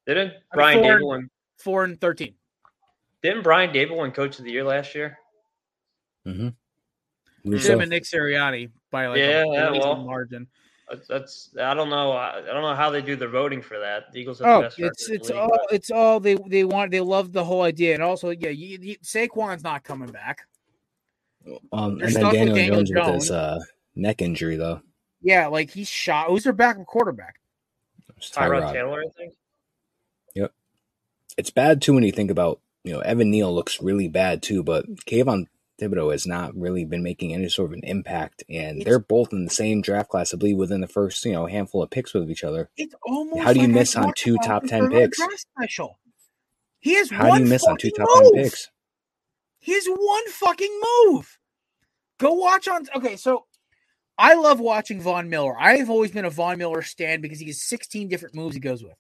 [0.06, 1.24] Didn't Brian four- Daboll?
[1.58, 2.36] Four and thirteen.
[3.24, 5.18] Didn't Brian Daboll win Coach of the Year last year?
[6.28, 6.50] Mm-hmm.
[7.44, 9.96] Him and Nick Sirianni by like Yeah, a yeah, well.
[9.98, 10.48] margin.
[10.90, 12.12] That's, that's I don't know.
[12.12, 14.12] I, I don't know how they do the voting for that.
[14.12, 16.20] The Eagles have the Oh, best record it's the it's league, all but- it's all
[16.20, 16.92] they they want.
[16.92, 20.42] They love the whole idea, and also yeah, you, you, Saquon's not coming back.
[21.72, 23.60] Um, They're and then stuck with Daniel, Daniel Jones, with his uh,
[23.96, 24.82] neck injury though.
[25.22, 26.28] Yeah, like he's shot.
[26.28, 27.36] Who's their backup quarterback?
[28.20, 28.74] Tyrod Tyrod.
[28.74, 29.34] Taylor, I think.
[30.36, 30.52] Yep,
[31.38, 34.62] it's bad too when you think about you know Evan Neal looks really bad too,
[34.62, 35.46] but Kayvon
[35.82, 39.46] Thibodeaux has not really been making any sort of an impact, and they're both in
[39.46, 42.30] the same draft class, I believe, within the first you know handful of picks with
[42.30, 42.70] each other.
[42.78, 45.18] It's almost How do you like miss on two top 10 picks?
[45.18, 45.98] Special.
[46.82, 48.70] He has How one do you miss on two top ten picks?
[49.60, 51.38] He has one fucking move.
[52.18, 52.88] Go watch on.
[52.96, 53.46] Okay, so
[54.18, 55.56] I love watching Von Miller.
[55.60, 58.84] I've always been a Von Miller stand because he has 16 different moves he goes
[58.84, 58.96] with.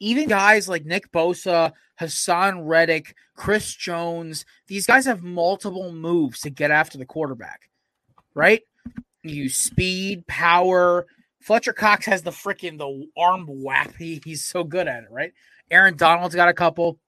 [0.00, 6.50] Even guys like Nick Bosa, Haason Reddick, Chris Jones, these guys have multiple moves to
[6.50, 7.70] get after the quarterback,
[8.34, 8.62] right?
[9.22, 11.06] You speed, power.
[11.40, 13.94] Fletcher Cox has the freaking the arm whap.
[13.98, 15.32] He, he's so good at it, right?
[15.70, 16.98] Aaron Donald's got a couple.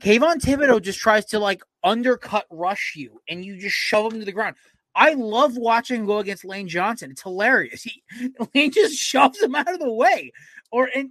[0.00, 4.24] Kayvon Thibodeaux just tries to like undercut rush you and you just shove him to
[4.24, 4.56] the ground.
[4.94, 7.10] I love watching go against Lane Johnson.
[7.10, 7.82] It's hilarious.
[7.82, 8.02] He
[8.54, 10.32] Lane just shoves him out of the way.
[10.72, 11.10] Or and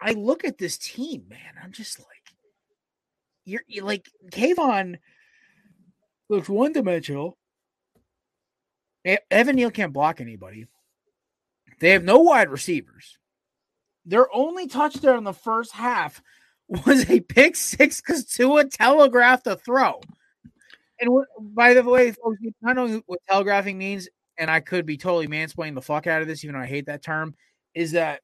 [0.00, 1.54] I, I look at this team, man.
[1.62, 2.08] I'm just like
[3.44, 4.98] you're, you're like Kayvon
[6.28, 7.38] looks one dimensional.
[9.30, 10.66] Evan Neal can't block anybody.
[11.80, 13.16] They have no wide receivers.
[14.04, 16.22] Their only touchdown in the first half
[16.68, 20.00] was a pick six because Tua telegraphed a throw.
[21.00, 25.28] And by the way, folks, not know what telegraphing means, and I could be totally
[25.28, 27.34] mansplaining the fuck out of this, even though I hate that term,
[27.74, 28.20] is that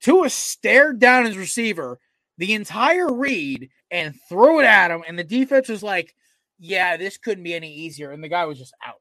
[0.00, 1.98] Tua stared down his receiver
[2.38, 6.14] the entire read and threw it at him, and the defense was like,
[6.58, 9.00] "Yeah, this couldn't be any easier," and the guy was just out.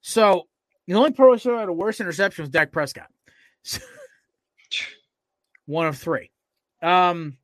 [0.00, 0.48] So
[0.86, 3.10] The only pro who had a worse interception was Dak Prescott.
[5.66, 6.30] One of three.
[6.82, 7.36] Um,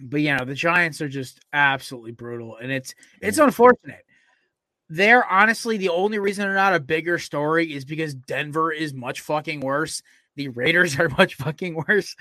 [0.00, 4.05] but yeah, the Giants are just absolutely brutal, and it's it's unfortunate.
[4.88, 9.20] They're honestly the only reason they're not a bigger story is because Denver is much
[9.20, 10.02] fucking worse.
[10.36, 12.14] The Raiders are much fucking worse,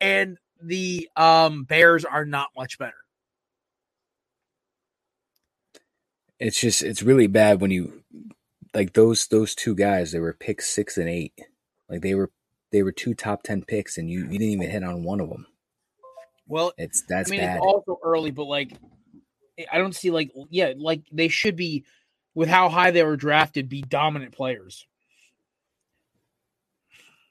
[0.00, 2.92] and the um Bears are not much better.
[6.38, 8.02] It's just it's really bad when you
[8.74, 10.12] like those those two guys.
[10.12, 11.32] They were picked six and eight.
[11.88, 12.30] Like they were
[12.72, 15.28] they were two top ten picks, and you you didn't even hit on one of
[15.28, 15.46] them.
[16.48, 17.56] Well, It's that's I mean, bad.
[17.56, 18.72] it's also early, but like,
[19.72, 21.84] I don't see like, yeah, like they should be
[22.34, 24.86] with how high they were drafted, be dominant players.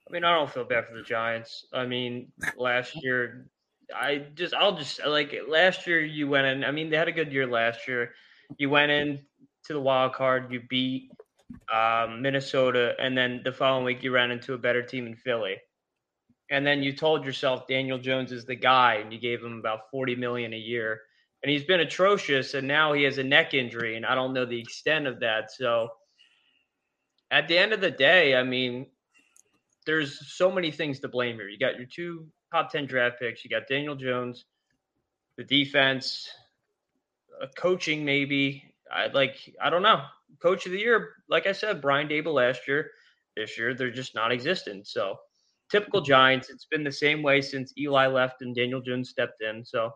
[0.08, 1.66] I mean, I don't feel bad for the Giants.
[1.72, 3.48] I mean, last year,
[3.96, 6.64] I just, I'll just like last year you went in.
[6.66, 8.14] I mean, they had a good year last year.
[8.58, 9.20] You went in
[9.66, 11.12] to the wild card, you beat
[11.74, 15.58] um, Minnesota, and then the following week you ran into a better team in Philly.
[16.50, 19.90] And then you told yourself Daniel Jones is the guy, and you gave him about
[19.90, 21.02] forty million a year.
[21.44, 24.46] And he's been atrocious, and now he has a neck injury, and I don't know
[24.46, 25.52] the extent of that.
[25.52, 25.90] So,
[27.32, 28.88] at the end of the day, I mean,
[29.86, 31.48] there's so many things to blame here.
[31.48, 34.46] You got your two top 10 draft picks, you got Daniel Jones,
[35.38, 36.30] the defense,
[37.56, 38.64] coaching maybe.
[38.92, 40.04] I like I don't know.
[40.42, 42.92] Coach of the year, like I said, Brian Daboll last year.
[43.36, 44.88] This year they're just not existent.
[44.88, 45.18] So,
[45.72, 49.64] typical Giants, it's been the same way since Eli left and Daniel Jones stepped in.
[49.64, 49.94] So,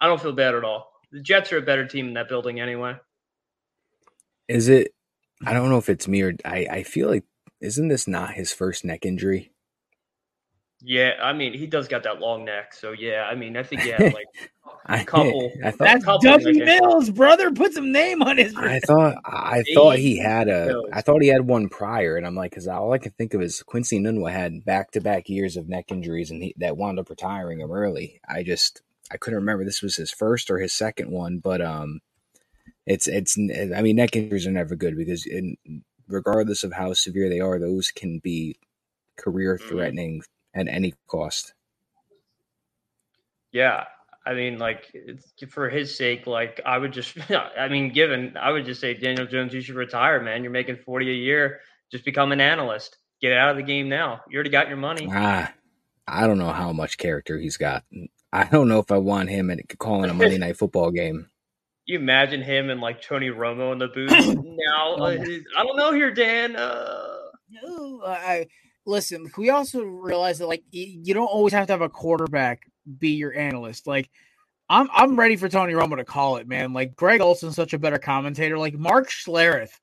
[0.00, 0.90] I don't feel bad at all.
[1.12, 2.96] The Jets are a better team in that building anyway.
[4.48, 4.92] Is it?
[5.44, 6.66] I don't know if it's me or I.
[6.70, 7.24] I feel like
[7.60, 9.52] isn't this not his first neck injury?
[10.82, 12.74] Yeah, I mean, he does got that long neck.
[12.74, 14.26] So, yeah, I mean, I think he had like
[14.84, 15.50] a couple.
[15.64, 15.78] I thought.
[15.78, 17.50] That's couple Dougie Mills, brother.
[17.50, 18.54] Put some name on his.
[18.54, 22.34] I thought I thought he had a I thought he had one prior, and I'm
[22.34, 25.56] like, because all I can think of is Quincy Nunwa had back to back years
[25.56, 28.20] of neck injuries, and he, that wound up retiring him early.
[28.28, 32.00] I just I couldn't remember this was his first or his second one, but um,
[32.86, 35.56] it's it's I mean neck injuries are never good because in,
[36.08, 38.58] regardless of how severe they are, those can be
[39.16, 40.22] career threatening
[40.54, 41.54] at any cost.
[43.52, 43.84] Yeah,
[44.26, 44.94] I mean, like
[45.48, 49.26] for his sake, like I would just, I mean, given I would just say Daniel
[49.26, 50.42] Jones, you should retire, man.
[50.42, 51.60] You're making forty a year.
[51.90, 52.98] Just become an analyst.
[53.20, 54.20] Get out of the game now.
[54.28, 55.08] You already got your money.
[55.10, 55.52] Ah,
[56.06, 57.84] I don't know how much character he's got.
[58.36, 61.28] I don't know if I want him at calling a Monday night football game.
[61.86, 64.10] You imagine him and like Tony Romo in the booth.
[64.66, 65.16] now, uh,
[65.56, 66.56] I don't know here, Dan.
[66.56, 67.16] Uh,
[67.48, 68.48] No, I
[68.84, 69.30] listen.
[69.38, 72.68] We also realize that like you don't always have to have a quarterback
[72.98, 73.86] be your analyst.
[73.86, 74.10] Like
[74.68, 76.72] I'm, I'm ready for Tony Romo to call it, man.
[76.72, 78.58] Like Greg Olsen's such a better commentator.
[78.58, 79.78] Like Mark Schlereth,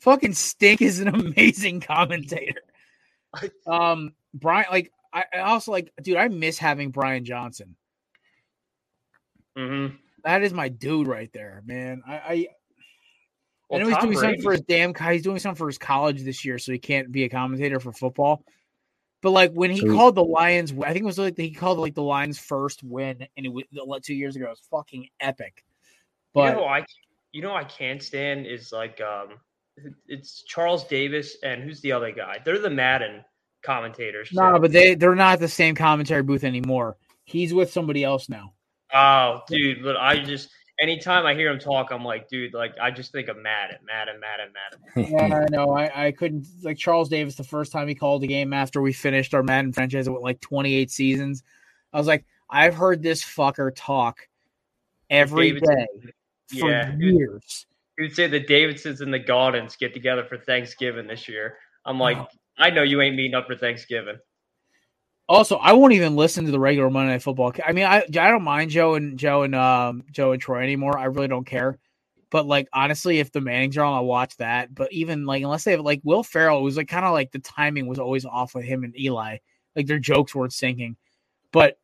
[0.00, 2.62] fucking stink is an amazing commentator.
[3.64, 7.76] Um, Brian, like I, I also like, dude, I miss having Brian Johnson.
[9.56, 9.96] Mhm.
[10.24, 12.02] That is my dude right there, man.
[12.06, 12.46] I, I
[13.68, 14.92] Well, I know he's Tom doing something for his damn.
[14.92, 17.80] co- He's doing something for his college this year, so he can't be a commentator
[17.80, 18.44] for football.
[19.22, 21.78] But like when he So called the Lions, I think it was like he called
[21.78, 24.46] like the Lions' first win, and it was like, two years ago.
[24.46, 25.62] It was fucking epic.
[26.34, 26.84] you But know, I,
[27.32, 29.38] you know, I can't stand is like, um,
[30.06, 32.38] it's Charles Davis and who's the other guy?
[32.44, 33.24] They're the Madden
[33.62, 34.30] commentators.
[34.32, 34.60] no, too.
[34.60, 36.96] but they they're not at the same commentary booth anymore.
[37.24, 38.54] He's with somebody else now.
[38.94, 42.90] Oh, dude, but I just anytime I hear him talk, I'm like, dude, like I
[42.90, 45.12] just think of Madden, Madden, Madden, Madden.
[45.12, 45.72] Yeah, I know.
[45.72, 48.92] I, I couldn't like Charles Davis the first time he called a game after we
[48.92, 51.42] finished our Madden franchise with like 28 seasons.
[51.92, 54.28] I was like, I've heard this fucker talk
[55.08, 56.12] every day Davidson-
[56.48, 57.66] for Yeah, years.
[57.98, 61.58] You'd say the Davidsons and the Gaudens get together for Thanksgiving this year.
[61.84, 62.18] I'm like.
[62.60, 64.18] I know you ain't meeting up for Thanksgiving.
[65.30, 67.52] Also, I won't even listen to the regular Monday Night Football.
[67.64, 70.98] I mean, I I don't mind Joe and Joe and um Joe and Troy anymore.
[70.98, 71.78] I really don't care.
[72.30, 74.74] But like honestly, if the Mannings are on, I'll watch that.
[74.74, 77.30] But even like unless they have like Will Ferrell, it was like kind of like
[77.30, 79.36] the timing was always off with him and Eli.
[79.76, 80.96] Like their jokes weren't sinking.
[81.52, 81.78] But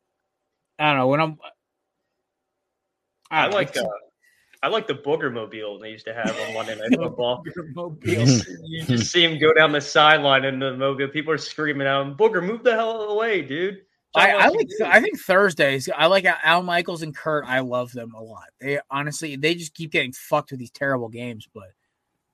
[0.77, 1.37] I don't know when I'm.
[3.31, 3.85] I know, like uh,
[4.63, 7.43] I like the Booger Mobile they used to have on Monday Night Football.
[7.75, 7.99] Mobile.
[8.63, 11.07] you just see him go down the sideline in the mobile.
[11.07, 13.81] People are screaming out, him, "Booger, move the hell away, dude!"
[14.15, 14.67] I, I like.
[14.67, 15.89] do." I think Thursdays.
[15.95, 17.45] I like Al Michaels and Kurt.
[17.45, 18.47] I love them a lot.
[18.59, 21.47] They honestly, they just keep getting fucked with these terrible games.
[21.53, 21.71] But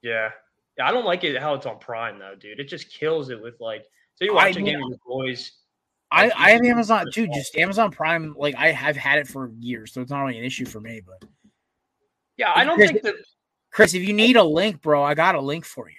[0.02, 0.30] Yeah.
[0.78, 2.60] Yeah, I don't like it how it's on Prime though, dude.
[2.60, 5.52] It just kills it with like so you watch a mean, game with your boys.
[6.12, 7.28] I, like, I have Amazon, too.
[7.34, 8.36] Just Amazon Prime.
[8.38, 11.02] Like I have had it for years, so it's not really an issue for me.
[11.06, 11.28] But
[12.38, 13.16] Yeah, I don't Chris- think that
[13.72, 15.96] Chris, if you need a link, bro, I got a link for you.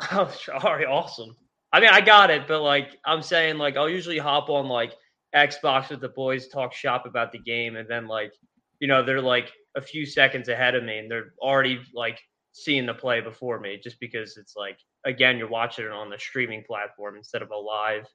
[0.12, 1.34] Oh, sorry, awesome.
[1.72, 4.92] I mean, I got it, but like I'm saying, like I'll usually hop on like
[5.34, 8.32] Xbox with the boys, talk shop about the game, and then like
[8.80, 12.20] you know they're like a few seconds ahead of me, and they're already like
[12.52, 16.18] seeing the play before me, just because it's like again you're watching it on the
[16.18, 18.06] streaming platform instead of a live,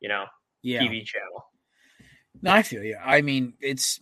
[0.00, 0.26] you know,
[0.62, 0.82] Yeah.
[0.82, 1.46] TV channel.
[2.42, 2.96] No, I feel you.
[3.02, 4.00] I mean, it's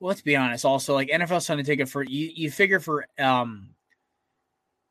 [0.00, 0.64] well, let's be honest.
[0.64, 3.70] Also, like NFL Sunday Ticket for you, you figure for um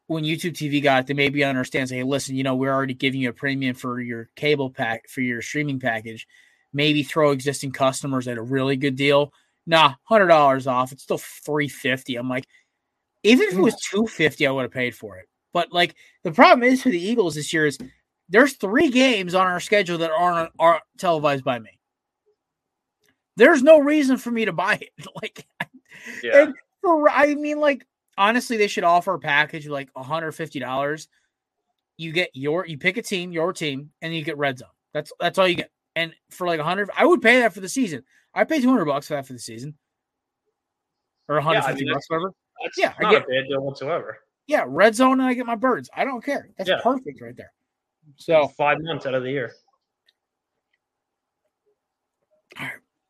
[0.07, 1.91] when YouTube TV got it, they maybe understands.
[1.91, 5.21] Hey, listen, you know, we're already giving you a premium for your cable pack for
[5.21, 6.27] your streaming package.
[6.73, 9.33] Maybe throw existing customers at a really good deal.
[9.65, 10.91] Nah, hundred dollars off.
[10.91, 12.15] It's still three fifty.
[12.15, 12.47] I'm like,
[13.23, 15.27] even if it was two fifty, I would have paid for it.
[15.53, 17.77] But like the problem is for the Eagles this year is
[18.29, 21.76] there's three games on our schedule that aren't are televised by me
[23.37, 25.05] there's no reason for me to buy it.
[25.21, 25.47] Like,
[26.21, 27.85] Yeah, and for I mean, like
[28.17, 31.07] honestly, they should offer a package of like $150.
[31.97, 34.69] You get your you pick a team, your team, and you get red zone.
[34.93, 35.71] That's that's all you get.
[35.95, 38.03] And for like hundred, I would pay that for the season.
[38.33, 39.75] I pay 200 bucks for that for the season,
[41.27, 42.33] or 150 mean, bucks, whatever.
[42.77, 44.19] yeah, I get- a bad deal whatsoever.
[44.45, 45.89] Yeah, red zone, and I get my birds.
[45.93, 46.49] I don't care.
[46.57, 46.79] That's Yeah.
[46.83, 47.51] perfect right there.
[48.17, 49.51] So, five months out of the year.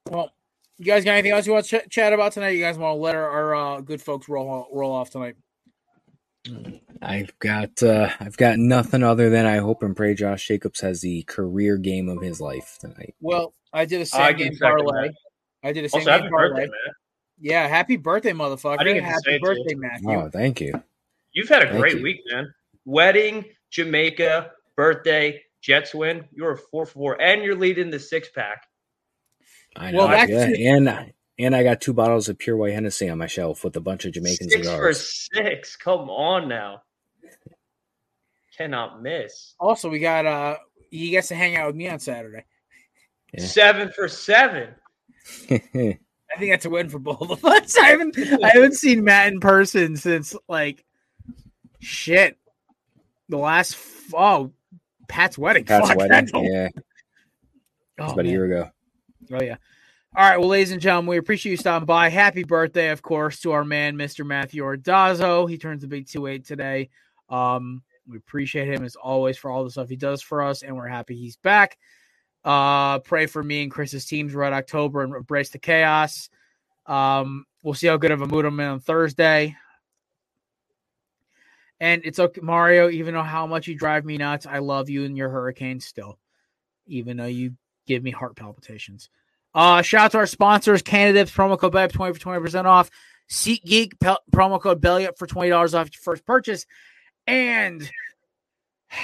[0.10, 0.32] Well,
[0.78, 2.50] you guys got anything else you want to ch- chat about tonight?
[2.50, 5.36] You guys want to let our, our uh, good folks roll roll off tonight?
[7.02, 11.02] I've got uh, I've got nothing other than I hope and pray Josh Jacobs has
[11.02, 13.16] the career game of his life tonight.
[13.22, 15.10] Well, I did a I same can game parlay.
[15.64, 16.62] I did a same Also, happy game birthday, parlay.
[16.62, 16.94] man!
[17.40, 18.78] Yeah, happy birthday, motherfucker!
[18.80, 19.48] I didn't get to say happy it you.
[19.48, 20.10] birthday, Matthew.
[20.12, 20.84] Oh, thank you.
[21.34, 22.04] You've had a Thank great you.
[22.04, 22.52] week, man.
[22.86, 26.24] Wedding, Jamaica, birthday, Jets win.
[26.32, 28.67] You're a four four, and you're leading the six pack.
[29.78, 30.14] I Well, know.
[30.14, 30.48] that's yeah.
[30.48, 33.76] just- and and I got two bottles of pure white Hennessy on my shelf with
[33.76, 35.76] a bunch of Jamaican six for six.
[35.76, 36.82] Come on now.
[38.58, 39.54] Cannot miss.
[39.60, 40.58] Also, we got uh,
[40.90, 42.44] he gets to hang out with me on Saturday.
[43.34, 43.46] Yeah.
[43.46, 44.70] Seven for seven.
[45.50, 45.60] I
[46.40, 47.78] think that's a win for both of us.
[47.82, 50.84] I haven't I haven't seen Matt in person since like
[51.80, 52.38] shit.
[53.30, 53.78] The last
[54.14, 54.54] oh
[55.08, 55.66] Pat's wedding.
[55.66, 56.12] Pat's Fuck, wedding.
[56.12, 56.74] that's a- Yeah, it
[58.00, 58.72] oh, was about a year ago.
[59.32, 59.58] Oh yeah.
[60.16, 62.10] All right, well, ladies and gentlemen, we appreciate you stopping by.
[62.10, 64.26] Happy birthday, of course, to our man, Mr.
[64.26, 65.50] Matthew Ordazzo.
[65.50, 66.90] He turns the big two eight today.
[67.30, 70.76] Um, we appreciate him as always for all the stuff he does for us, and
[70.76, 71.78] we're happy he's back.
[72.44, 76.30] Uh, pray for me and Chris's teams right October and embrace the chaos.
[76.86, 79.56] Um, we'll see how good of a mood I'm in on Thursday.
[81.80, 82.90] And it's okay, Mario.
[82.90, 86.18] Even though how much you drive me nuts, I love you and your hurricane still.
[86.88, 87.54] Even though you
[87.88, 89.10] give me heart palpitations.
[89.56, 92.92] Uh, shout out to our sponsors, candidates, promo code BELLYUP 20 for 20% off.
[93.30, 96.66] SeatGeek, pel- promo code BELLYUP for $20 off your first purchase.
[97.26, 97.90] And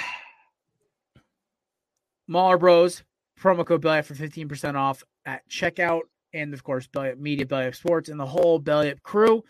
[2.28, 3.02] Mahler Bros,
[3.40, 6.02] promo code BELLYUP for 15% off at checkout.
[6.32, 9.42] And of course, BELLYUP Media, BELLYUP Sports, and the whole BELLYUP crew.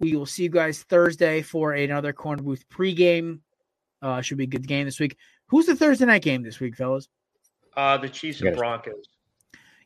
[0.00, 3.38] We will see you guys Thursday for another corner booth pregame.
[4.00, 5.16] Uh, should be a good game this week.
[5.46, 7.08] Who's the Thursday night game this week, fellas?
[7.76, 9.04] Uh, the Chiefs and Broncos.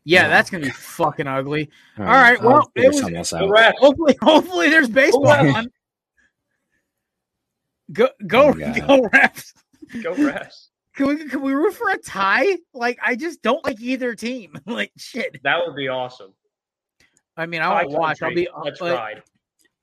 [0.05, 0.29] Yeah, Yeah.
[0.29, 1.69] that's gonna be fucking ugly.
[1.99, 3.75] All right, well, I'll it was- else out.
[3.79, 5.71] Hopefully, hopefully there's baseball Go on.
[7.93, 8.53] Go go Oh,
[9.03, 9.53] go refs.
[10.03, 10.71] Go Rats.
[10.95, 12.57] Can we can we root for a tie?
[12.75, 14.59] Like I just don't like either team.
[14.67, 15.41] like shit.
[15.45, 16.33] That would be awesome.
[17.37, 18.23] I mean, I won't High watch.
[18.23, 19.23] I'll be Let's but- ride.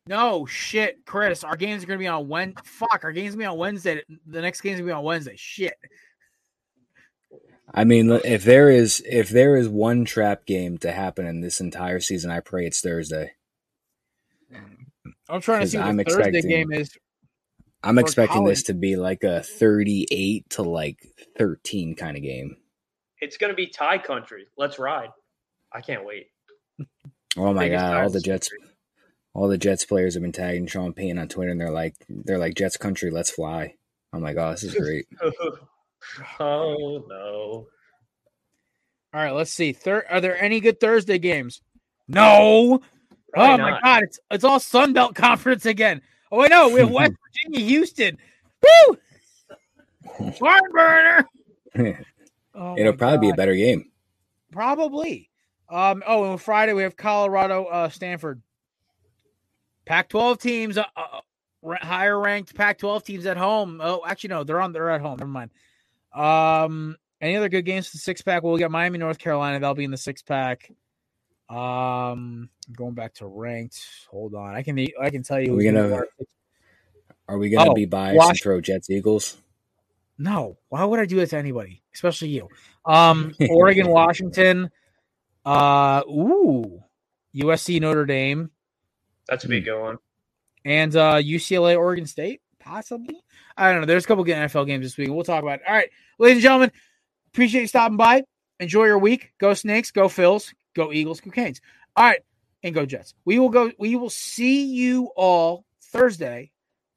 [0.06, 1.46] No shit, Chris.
[1.46, 2.54] Our games are gonna be on when.
[2.66, 4.04] Fuck, our games gonna be on Wednesday.
[4.28, 5.36] The next game's gonna be on Wednesday.
[5.38, 5.76] Shit.
[7.72, 11.60] I mean, if there is if there is one trap game to happen in this
[11.62, 13.34] entire season, I pray it's Thursday.
[15.30, 16.92] I'm trying to 'Cause see what I'm the Thursday expecting- game is.
[17.86, 21.06] I'm For expecting this to be like a 38 to like
[21.38, 22.56] 13 kind of game.
[23.20, 24.48] It's going to be tie country.
[24.58, 25.10] Let's ride.
[25.72, 26.28] I can't wait.
[27.36, 28.70] Oh my god, all the the Jets country.
[29.34, 32.38] all the Jets players have been tagging Sean Payne on Twitter and they're like they're
[32.38, 33.76] like Jets country, let's fly.
[34.14, 35.08] I'm like, oh, this is great.
[36.40, 37.68] oh no.
[39.14, 39.74] All right, let's see.
[39.74, 41.62] Thir- are there any good Thursday games?
[42.08, 42.82] No.
[43.34, 43.84] Probably oh my not.
[43.84, 46.02] god, it's it's all Sun Belt Conference again.
[46.32, 48.18] Oh wait, no, we have West Virginia, Houston.
[48.88, 48.98] Woo!
[50.40, 51.28] Barn burner.
[52.56, 53.92] Oh It'll my probably be a better game.
[54.52, 55.30] Probably.
[55.70, 56.04] Um.
[56.06, 58.42] Oh, and Friday we have Colorado, uh, Stanford.
[59.86, 61.20] Pac-12 teams, uh, uh,
[61.82, 63.82] higher ranked Pac-12 teams at home.
[63.84, 64.72] Oh, actually, no, they're on.
[64.72, 65.18] They're at home.
[65.18, 65.52] Never mind.
[66.14, 66.98] Um.
[67.22, 68.44] Any other good games for the six pack?
[68.44, 69.58] Well, we got Miami, North Carolina.
[69.60, 70.70] That'll be in the six pack.
[71.50, 72.50] Um.
[72.76, 73.80] Going back to ranked.
[74.10, 74.56] Hold on.
[74.56, 74.78] I can.
[75.02, 75.54] I can tell you.
[75.54, 76.06] Are we who's gonna- gonna-
[77.28, 79.38] Are we gonna Oh, be biased Wash- and throw Jets Eagles?
[80.18, 82.48] No, why would I do that to anybody, especially you?
[82.86, 84.70] Um, Oregon, Washington.
[85.46, 86.84] Uh, ooh,
[87.36, 88.52] USC, Notre Dame,
[89.28, 89.98] That's a big good one.
[90.64, 93.22] and uh, UCLA, Oregon State, possibly.
[93.58, 93.88] I don't know.
[93.88, 95.10] There's a couple good NFL games this week.
[95.10, 95.66] We'll talk about it.
[95.68, 95.90] All right,
[96.20, 96.72] ladies and gentlemen,
[97.34, 98.24] appreciate you stopping by.
[98.60, 99.34] Enjoy your week.
[99.40, 99.92] Go Snakes.
[99.92, 100.54] Go Phils.
[100.76, 101.20] Go Eagles.
[101.22, 101.62] Go Canes.
[101.96, 102.22] All right,
[102.64, 103.14] and go Jets.
[103.26, 103.72] We will go.
[103.78, 106.52] We will see you all Thursday.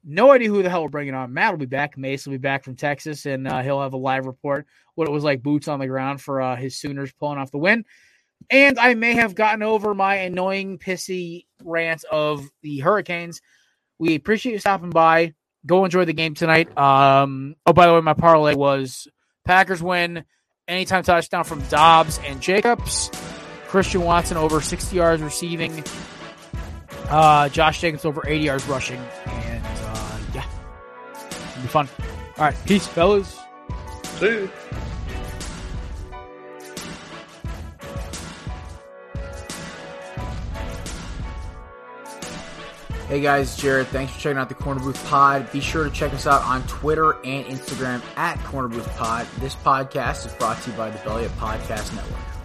[0.05, 1.35] No idea who the hell we're bringing on.
[1.35, 1.99] Matt will be back.
[1.99, 5.13] Mace will be back from Texas, and uh, he'll have a live report what it
[5.13, 7.85] was like boots on the ground for uh, his Sooners pulling off the win.
[8.51, 13.41] And I may have gotten over my annoying, pissy rant of the Hurricanes.
[13.99, 15.35] We appreciate you stopping by.
[15.67, 16.77] Go enjoy the game tonight.
[16.79, 19.09] Um, oh, by the way, my parlay was
[19.45, 20.25] Packers win,
[20.69, 23.11] anytime touchdown from Doubs and Jacobs.
[23.69, 25.85] Christian Watson over 60 yards receiving.
[27.09, 29.01] Uh, Josh Jacobs over 80 yards rushing.
[29.27, 30.45] And uh, yeah,
[31.51, 31.89] it'll be fun.
[32.39, 33.39] All right, peace, fellas.
[34.19, 34.49] See.
[43.09, 43.87] Hey guys, Jared.
[43.87, 45.53] Thanks for checking out the Corner Booth Pod.
[45.53, 49.29] Be sure to check us out on Twitter and Instagram at Corner Booth Pod.
[49.39, 52.36] This podcast is brought to you by the Belly Up Podcast Network.